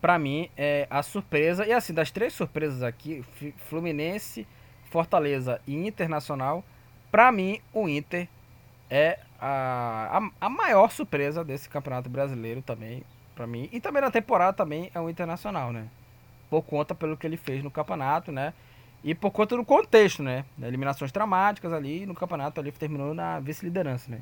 [0.00, 1.64] Pra mim, é a surpresa.
[1.64, 3.24] E assim, das três surpresas aqui,
[3.68, 4.44] Fluminense,
[4.90, 6.64] Fortaleza e Internacional,
[7.08, 8.26] pra mim, o Inter
[8.90, 13.04] é a, a, a maior surpresa desse campeonato brasileiro também,
[13.36, 13.68] para mim.
[13.70, 15.86] E também na temporada também é o Internacional, né?
[16.50, 18.52] Por conta pelo que ele fez no campeonato, né?
[19.04, 20.44] E por conta do contexto, né?
[20.60, 24.20] Eliminações dramáticas ali no campeonato ali terminou na vice-liderança, né?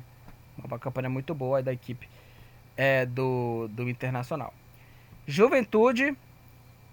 [0.63, 2.07] Uma campanha muito boa da equipe
[2.77, 4.53] é, do, do Internacional.
[5.27, 6.15] Juventude,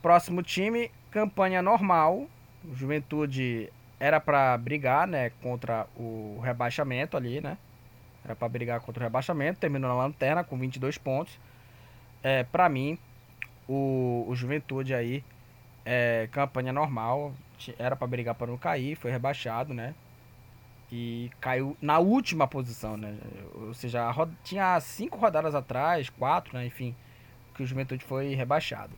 [0.01, 2.27] próximo time, campanha normal.
[2.73, 3.71] Juventude
[4.01, 7.57] era para brigar, né, contra o rebaixamento ali, né?
[8.25, 11.39] Era para brigar contra o rebaixamento, terminou na lanterna com 22 pontos.
[12.23, 12.99] É, para mim,
[13.69, 15.25] o, o Juventude aí,
[15.85, 17.33] é, campanha normal,
[17.79, 19.95] era para brigar para não cair, foi rebaixado, né?
[20.91, 23.17] E caiu na última posição, né?
[23.55, 26.67] Ou seja, roda, tinha cinco rodadas atrás, quatro, né?
[26.67, 26.95] Enfim,
[27.55, 28.93] que o Juventude foi rebaixado.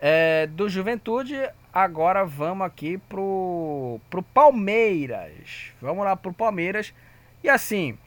[0.00, 1.36] É, do Juventude,
[1.72, 5.72] agora vamos aqui pro, pro Palmeiras.
[5.80, 6.94] Vamos lá pro Palmeiras.
[7.44, 7.98] E assim,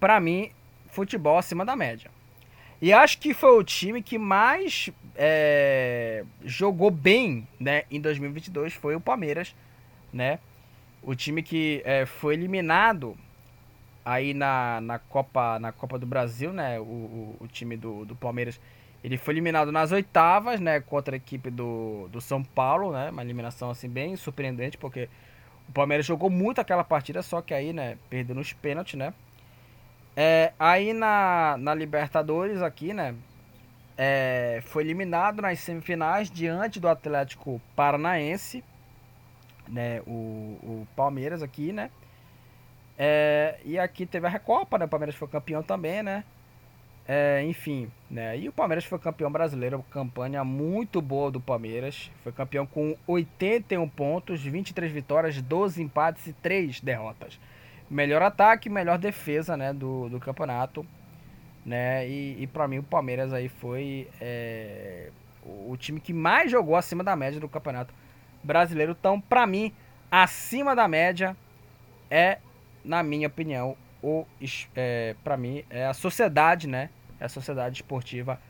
[0.00, 0.50] para mim,
[0.88, 2.10] futebol acima da média.
[2.80, 8.94] E acho que foi o time que mais é, jogou bem né, em 2022 foi
[8.94, 9.54] o Palmeiras,
[10.12, 10.38] né?
[11.02, 13.16] O time que é, foi eliminado
[14.04, 16.78] aí na, na, Copa, na Copa do Brasil, né?
[16.78, 18.60] O, o, o, time do, do Palmeiras,
[19.02, 20.80] ele foi eliminado nas oitavas, né?
[20.80, 23.10] Contra a equipe do, do São Paulo, né?
[23.10, 25.08] Uma eliminação assim bem surpreendente, porque
[25.68, 27.96] o Palmeiras jogou muito aquela partida, só que aí, né?
[28.10, 29.14] Perdeu nos pênaltis, né?
[30.16, 33.14] É, aí na, na Libertadores aqui, né?
[33.98, 38.64] É, foi eliminado nas semifinais diante do Atlético Paranaense,
[39.68, 40.00] né?
[40.06, 41.90] O, o Palmeiras aqui, né?
[42.98, 44.86] É, e aqui teve a Recopa, né?
[44.86, 46.24] O Palmeiras foi campeão também, né?
[47.06, 48.38] É, enfim, né?
[48.38, 52.10] E o Palmeiras foi campeão brasileiro, campanha muito boa do Palmeiras.
[52.22, 57.38] Foi campeão com 81 pontos, 23 vitórias, 12 empates e 3 derrotas.
[57.88, 60.84] Melhor ataque, melhor defesa, né, do, do campeonato,
[61.64, 62.08] né?
[62.08, 65.10] E, e para mim o Palmeiras aí foi é,
[65.44, 67.94] o, time que mais jogou acima da média do campeonato
[68.42, 68.96] brasileiro.
[68.98, 69.72] Então, para mim,
[70.10, 71.36] acima da média
[72.10, 72.38] é,
[72.84, 74.24] na minha opinião, o
[74.74, 76.90] é, para mim é a sociedade, né?
[77.18, 78.40] É a sociedade esportiva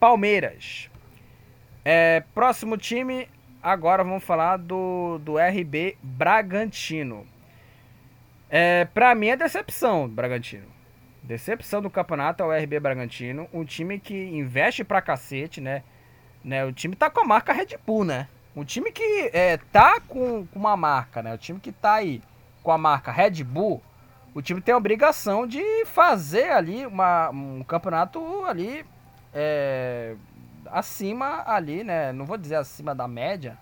[0.00, 0.90] Palmeiras.
[1.84, 3.28] É, próximo time,
[3.62, 7.26] agora vamos falar do, do RB Bragantino.
[8.48, 10.66] É, pra mim é decepção, Bragantino.
[11.22, 13.48] Decepção do campeonato é o RB Bragantino.
[13.52, 15.82] Um time que investe pra cacete, né?
[16.44, 16.64] né?
[16.64, 18.28] O time tá com a marca Red Bull, né?
[18.54, 21.34] Um time que é, tá com, com uma marca, né?
[21.34, 22.22] O time que tá aí
[22.62, 23.82] com a marca Red Bull,
[24.32, 28.86] o time tem a obrigação de fazer ali uma, um campeonato ali
[29.34, 30.14] é,
[30.66, 32.12] acima ali, né?
[32.12, 33.58] Não vou dizer acima da média,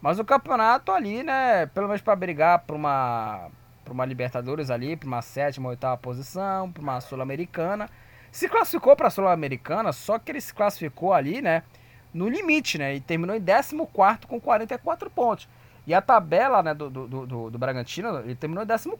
[0.00, 1.66] mas o campeonato ali, né?
[1.66, 3.48] Pelo menos para brigar por uma
[3.86, 7.88] para uma Libertadores ali, para uma sétima, oitava posição, para uma Sul-Americana.
[8.32, 11.62] Se classificou para a Sul-Americana, só que ele se classificou ali, né?
[12.12, 12.96] No limite, né?
[12.96, 13.76] E terminou em 14
[14.26, 15.48] com 44 pontos.
[15.86, 18.90] E a tabela né, do, do, do, do Bragantino, ele terminou em 14.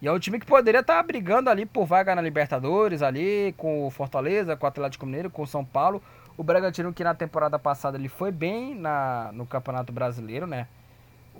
[0.00, 3.52] E é um time que poderia estar tá brigando ali por vaga na Libertadores, ali,
[3.56, 6.00] com o Fortaleza, com o Atlético Mineiro, com o São Paulo.
[6.36, 10.68] O Bragantino, que na temporada passada ele foi bem na, no Campeonato Brasileiro, né?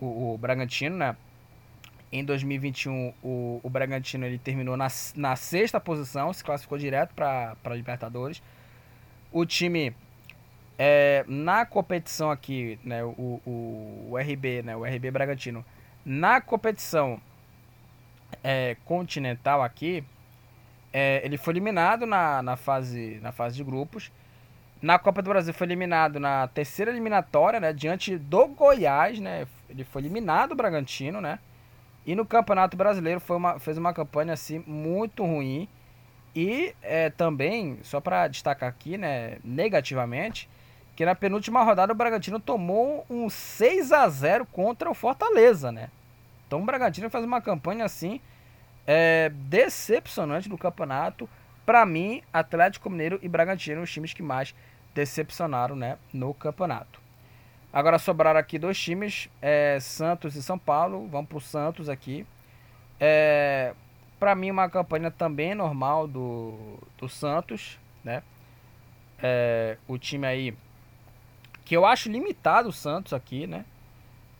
[0.00, 1.16] O, o Bragantino, né?
[2.10, 7.54] Em 2021, o, o Bragantino ele terminou na, na sexta posição, se classificou direto para
[7.62, 8.42] a Libertadores.
[9.30, 9.94] O time,
[10.78, 15.62] é, na competição aqui, né, o, o, o RB, né, o RB Bragantino,
[16.02, 17.20] na competição
[18.42, 20.02] é, continental aqui,
[20.90, 24.10] é, ele foi eliminado na, na, fase, na fase de grupos.
[24.80, 29.84] Na Copa do Brasil foi eliminado na terceira eliminatória, né, diante do Goiás, né, ele
[29.84, 31.38] foi eliminado o Bragantino, né,
[32.08, 35.68] e no Campeonato Brasileiro foi uma, fez uma campanha assim muito ruim.
[36.34, 40.48] E é, também, só para destacar aqui, né, negativamente,
[40.96, 45.90] que na penúltima rodada o Bragantino tomou um 6 a 0 contra o Fortaleza, né?
[46.46, 48.22] Então o Bragantino faz uma campanha assim
[48.86, 51.28] é, decepcionante no campeonato.
[51.66, 54.54] Para mim, Atlético Mineiro e Bragantino os times que mais
[54.94, 57.02] decepcionaram, né, no campeonato.
[57.72, 61.06] Agora sobraram aqui dois times, é, Santos e São Paulo.
[61.08, 62.26] Vamos pro Santos aqui.
[62.98, 63.74] É,
[64.18, 68.22] para mim, uma campanha também normal do, do Santos, né?
[69.22, 70.54] É, o time aí
[71.64, 73.64] que eu acho limitado o Santos aqui, né?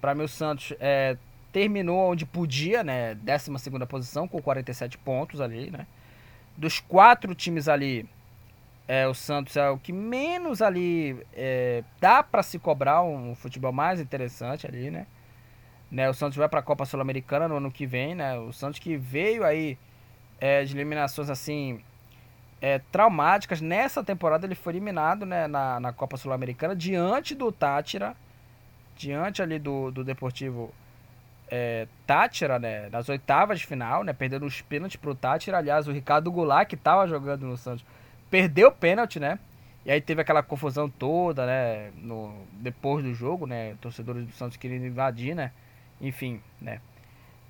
[0.01, 1.17] Para mim, o Santos é,
[1.53, 3.15] terminou onde podia, né?
[3.15, 5.87] 12 segunda posição com 47 pontos ali, né?
[6.57, 8.09] Dos quatro times ali,
[8.89, 13.71] é, o Santos é o que menos ali é, dá para se cobrar um futebol
[13.71, 15.07] mais interessante ali, né?
[15.91, 16.09] né?
[16.09, 18.39] O Santos vai para a Copa Sul-Americana no ano que vem, né?
[18.39, 19.79] O Santos que veio aí
[20.41, 21.85] é, de eliminações assim
[22.63, 23.61] é, traumáticas.
[23.61, 28.17] Nessa temporada ele foi eliminado né, na, na Copa Sul-Americana diante do Tátira,
[28.97, 30.73] diante ali do, do Deportivo
[31.51, 32.89] é, Tátira, né?
[32.89, 34.15] Nas oitavas de final, né?
[34.15, 35.59] Perdendo os pênaltis pro Tátira.
[35.59, 37.85] Aliás, o Ricardo Goulart, que estava jogando no Santos
[38.31, 39.39] perdeu o pênalti, né?
[39.85, 41.91] E aí teve aquela confusão toda, né?
[41.97, 43.75] No, depois do jogo, né?
[43.81, 45.53] Torcedores do Santos querendo invadir, né?
[46.01, 46.81] Enfim, né?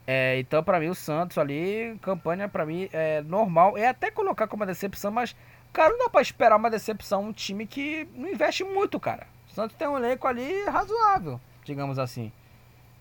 [0.06, 3.76] É, então, para mim, o Santos ali, campanha para mim é normal.
[3.76, 5.34] É até colocar como uma decepção, mas,
[5.72, 9.26] cara, não dá pra esperar uma decepção um time que não investe muito, cara.
[9.50, 12.32] O Santos tem um elenco ali razoável, digamos assim.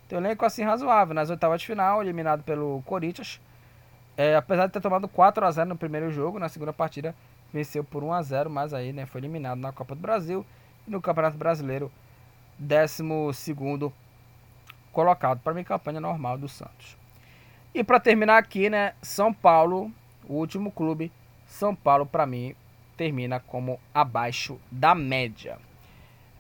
[0.10, 1.14] Tem um elenco assim razoável.
[1.14, 3.40] Nas oitavas de final, eliminado pelo Corinthians.
[4.18, 7.16] É, apesar de ter tomado 4 a 0 no primeiro jogo, na segunda partida
[7.54, 10.46] venceu por 1 a 0 mas aí né, foi eliminado na Copa do Brasil
[10.88, 11.92] e no Campeonato Brasileiro,
[12.58, 13.56] 12
[14.92, 15.40] colocado.
[15.40, 16.98] Para mim, campanha normal do Santos.
[17.74, 19.92] E para terminar aqui, né, São Paulo,
[20.28, 21.12] o último clube,
[21.46, 22.56] São Paulo, para mim,
[22.96, 25.60] termina como abaixo da média.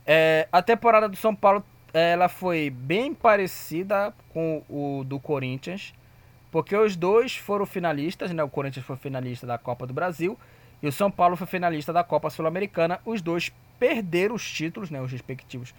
[0.06, 5.94] É, a temporada do São Paulo ela foi bem parecida com o do Corinthians,
[6.52, 8.44] porque os dois foram finalistas, né?
[8.44, 10.38] O Corinthians foi finalista da Copa do Brasil
[10.82, 13.00] e o São Paulo foi finalista da Copa Sul-Americana.
[13.06, 15.74] Os dois perderam os títulos, né, os respectivos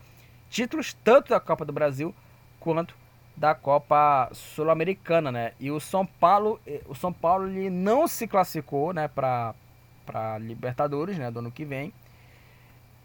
[0.51, 2.14] títulos, tanto da Copa do Brasil
[2.59, 2.94] quanto
[3.36, 5.53] da Copa Sul-Americana, né?
[5.61, 9.55] E o São Paulo, eh, o São Paulo ele não se classificou, né, para
[10.05, 11.92] para Libertadores, né, do ano que vem.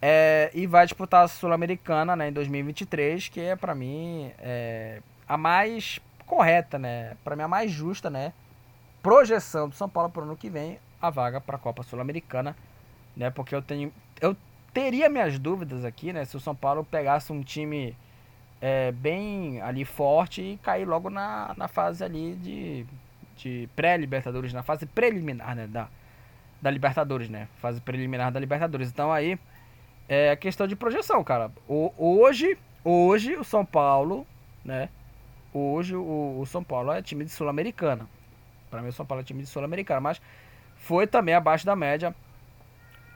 [0.02, 5.38] É, e vai disputar a Sul-Americana, né, em 2023, que é para mim é, a
[5.38, 7.16] mais correta, né?
[7.24, 8.34] Para mim a mais justa, né?
[9.02, 12.56] Projeção do São Paulo para o ano que vem, a vaga para a Copa Sul-Americana,
[13.16, 13.30] né?
[13.30, 13.91] Porque eu tenho
[14.22, 14.36] eu
[14.74, 16.24] teria minhas dúvidas aqui, né?
[16.24, 17.95] Se o São Paulo pegasse um time
[18.62, 22.86] é, bem ali forte e cair logo na, na fase ali de,
[23.36, 25.68] de pré-Libertadores, na fase preliminar, né?
[25.68, 25.89] Da,
[26.62, 27.49] da Libertadores, né?
[27.58, 28.89] Fase preliminar da Libertadores.
[28.89, 29.38] Então aí
[30.08, 31.51] é questão de projeção, cara.
[31.68, 34.26] O, hoje, hoje o São Paulo,
[34.64, 34.88] né?
[35.54, 38.08] Hoje o, o São Paulo é time de Sul-Americana.
[38.72, 40.22] Para mim o São Paulo é time de Sul-Americana, mas
[40.84, 42.14] foi também abaixo da média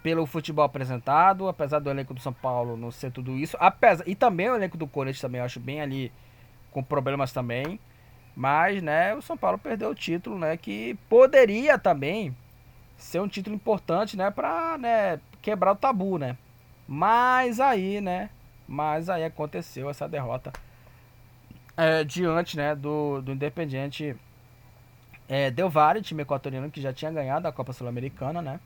[0.02, 4.16] pelo futebol apresentado, apesar do elenco do São Paulo não ser tudo isso, apesar e
[4.16, 6.12] também o elenco do Corinthians também eu acho bem ali
[6.72, 7.78] com problemas também,
[8.34, 12.34] mas né, o São Paulo perdeu o título, né, que poderia também
[12.96, 16.38] ser um título importante, né, para né, quebrar o tabu, né?
[16.88, 18.30] Mas aí, né,
[18.66, 20.54] mas aí aconteceu essa derrota
[21.76, 24.16] é, diante, né, do do Independiente
[25.28, 28.60] é, Del Valle, time equatoriano que já tinha ganhado a Copa Sul-Americana, né?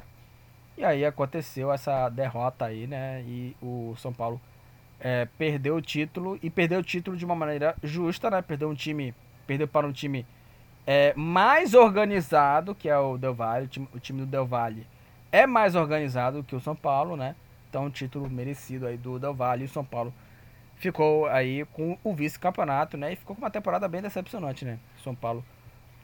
[0.78, 3.22] E aí aconteceu essa derrota aí, né?
[3.22, 4.39] E o São Paulo
[4.99, 8.41] é, perdeu o título e perdeu o título de uma maneira justa, né?
[8.41, 9.14] Perdeu um time,
[9.45, 10.26] perdeu para um time
[10.86, 14.88] é, mais organizado, que é o Del Valle, o time, o time do Del Valle
[15.32, 17.36] é mais organizado que o São Paulo, né?
[17.70, 19.64] Então, um título merecido aí do Del Valle.
[19.64, 20.14] O São Paulo
[20.76, 23.14] ficou aí com o vice-campeonato, né?
[23.14, 24.78] E ficou com uma temporada bem decepcionante, né?
[25.03, 25.43] São Paulo,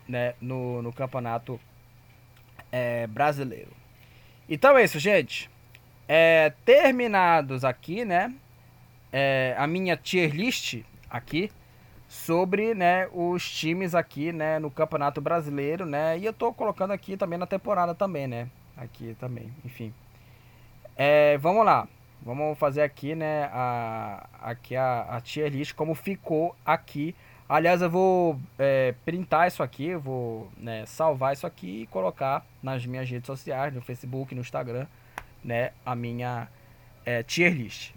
[0.08, 0.34] né?
[0.40, 1.60] No, no campeonato
[2.72, 3.72] é, brasileiro.
[4.50, 5.50] Então é isso, gente.
[6.08, 8.34] É, terminados aqui, né?
[9.12, 11.52] É, a minha tier list aqui
[12.08, 16.18] sobre né, os times aqui né, no Campeonato Brasileiro, né?
[16.18, 18.50] E eu tô colocando aqui também na temporada também, né?
[18.76, 19.94] Aqui também, enfim.
[20.96, 21.88] É, vamos lá.
[22.22, 27.16] Vamos fazer aqui, né, a, aqui a, a tier list como ficou aqui.
[27.50, 32.46] Aliás, eu vou é, printar isso aqui, eu vou né, salvar isso aqui e colocar
[32.62, 34.86] nas minhas redes sociais, no Facebook, no Instagram,
[35.42, 36.50] né, a minha
[37.06, 37.94] é, tier list.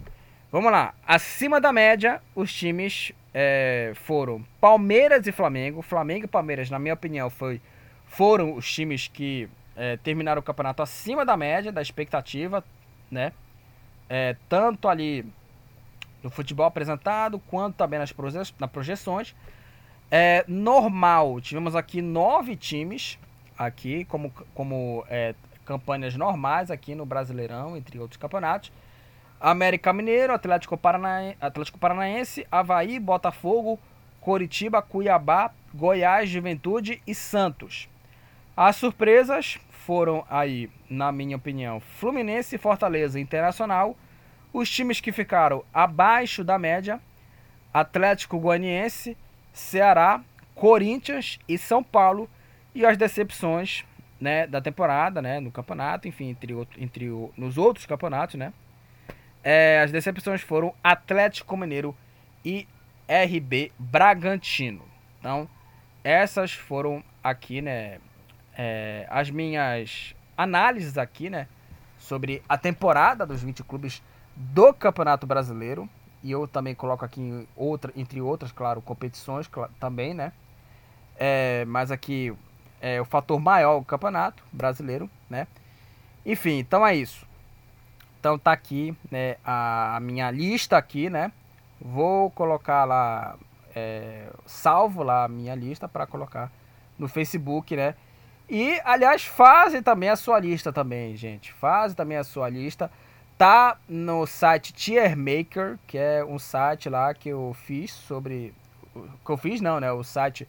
[0.49, 0.93] Vamos lá.
[1.05, 5.81] Acima da média, os times é, foram Palmeiras e Flamengo.
[5.81, 7.61] Flamengo e Palmeiras, na minha opinião, foi,
[8.05, 12.63] foram os times que é, terminaram o campeonato acima da média, da expectativa,
[13.09, 13.33] né?
[14.09, 15.25] É, tanto ali
[16.23, 19.35] no futebol apresentado, quanto também nas, proje nas projeções.
[20.09, 23.17] É normal, tivemos aqui nove times,
[23.57, 25.33] aqui como, como é,
[25.65, 28.71] campanhas normais aqui no Brasileirão, entre outros campeonatos.
[29.39, 33.79] América Mineiro, Atlético, Paranaense, Atlético Paranaense, Havaí, Botafogo,
[34.19, 37.89] Coritiba, Cuiabá, Goiás, Juventude e Santos.
[38.55, 43.97] As surpresas foram aí, na minha opinião, Fluminense, Fortaleza Internacional.
[44.53, 46.99] Os times que ficaram abaixo da média,
[47.73, 49.17] Atlético Goianiense,
[49.53, 50.21] Ceará,
[50.55, 52.29] Corinthians e São Paulo.
[52.73, 53.83] E as decepções
[54.19, 58.53] né, da temporada, né, no campeonato, enfim, entre, entre o, nos outros campeonatos, né?
[59.43, 61.97] É, as decepções foram Atlético Mineiro
[62.45, 62.67] e
[63.09, 64.83] RB Bragantino.
[65.19, 65.49] Então,
[66.03, 67.99] essas foram aqui, né?
[68.55, 71.47] É, as minhas análises aqui, né?
[71.97, 74.03] Sobre a temporada dos 20 clubes
[74.41, 75.87] do Campeonato Brasileiro.
[76.23, 80.31] E eu também coloco aqui, outra, entre outras, claro, competições também, né?
[81.17, 82.33] É, mas aqui
[82.79, 85.47] é o fator maior o Campeonato Brasileiro, né?
[86.25, 87.25] Enfim, então é isso.
[88.19, 91.31] Então tá aqui né, a, minha lista aqui, né?
[91.79, 93.35] Vou colocar lá,
[93.75, 96.51] é, salvo lá a minha lista para colocar
[96.99, 97.95] no Facebook, né?
[98.47, 101.51] E, aliás, fazem também a sua lista também, gente.
[101.53, 102.91] Fazem também a sua lista.
[103.41, 108.53] Tá no site Tiermaker, que é um site lá que eu fiz sobre...
[109.25, 109.91] Que eu fiz não, né?
[109.91, 110.47] O site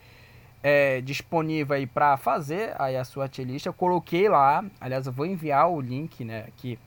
[0.62, 3.64] é disponível aí para fazer aí a sua tier list.
[3.64, 6.78] Eu coloquei lá, aliás, eu vou enviar o link, né, aqui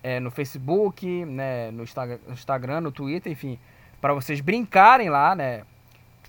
[0.00, 3.58] é, no Facebook, né, no Instagram, no Twitter, enfim,
[4.00, 5.64] para vocês brincarem lá, né,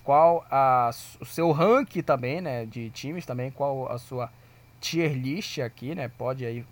[0.02, 0.90] qual a,
[1.20, 4.28] o seu ranking também, né, de times também, qual a sua
[4.80, 6.66] tier list aqui, né, pode aí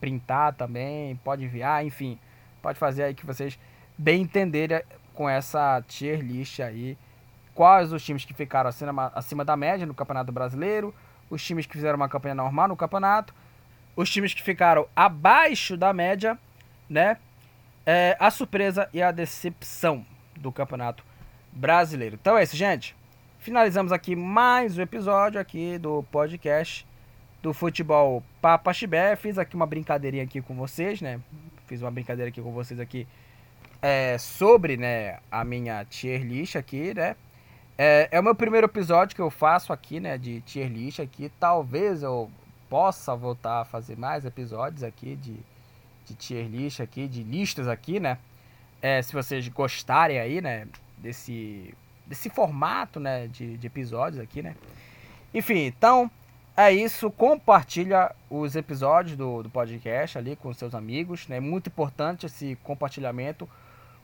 [0.00, 2.18] printar também, pode enviar, enfim,
[2.62, 3.58] pode fazer aí que vocês
[3.96, 4.82] bem entenderem
[5.14, 6.96] com essa tier list aí,
[7.54, 10.94] quais os times que ficaram acima, acima da média no Campeonato Brasileiro,
[11.28, 13.34] os times que fizeram uma campanha normal no campeonato,
[13.94, 16.38] os times que ficaram abaixo da média,
[16.88, 17.18] né?
[17.84, 20.04] É, a surpresa e a decepção
[20.36, 21.04] do Campeonato
[21.52, 22.16] Brasileiro.
[22.20, 22.96] Então é isso, gente.
[23.38, 26.86] Finalizamos aqui mais um episódio aqui do podcast
[27.42, 29.16] do futebol Papa Chibé.
[29.16, 31.20] Fiz aqui uma brincadeirinha aqui com vocês, né?
[31.66, 33.06] Fiz uma brincadeira aqui com vocês aqui
[33.82, 37.16] é, sobre, né, a minha tier list aqui, né?
[37.78, 41.32] É, é o meu primeiro episódio que eu faço aqui, né, de tier list aqui.
[41.40, 42.30] Talvez eu
[42.68, 45.36] possa voltar a fazer mais episódios aqui de,
[46.06, 48.18] de tier list aqui, de listas aqui, né?
[48.82, 50.66] É, se vocês gostarem aí, né,
[50.98, 51.74] desse,
[52.06, 54.54] desse formato, né, de, de episódios aqui, né?
[55.32, 56.10] Enfim, então
[56.68, 57.10] é isso.
[57.10, 61.28] Compartilha os episódios do, do podcast ali com seus amigos.
[61.28, 61.36] Né?
[61.36, 63.48] É muito importante esse compartilhamento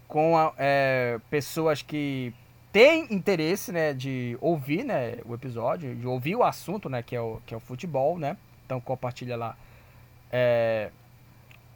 [0.07, 2.33] com a, é, pessoas que
[2.73, 7.21] têm interesse né, de ouvir né, o episódio, de ouvir o assunto né, que, é
[7.21, 8.19] o, que é o futebol.
[8.19, 8.37] Né?
[8.65, 9.57] Então compartilha lá
[10.31, 10.91] é,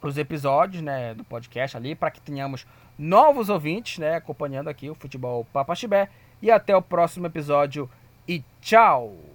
[0.01, 2.65] os episódios né, do podcast ali para que tenhamos
[2.97, 6.09] novos ouvintes né, acompanhando aqui o Futebol Papaxibé.
[6.41, 7.89] E até o próximo episódio
[8.27, 9.30] e tchau!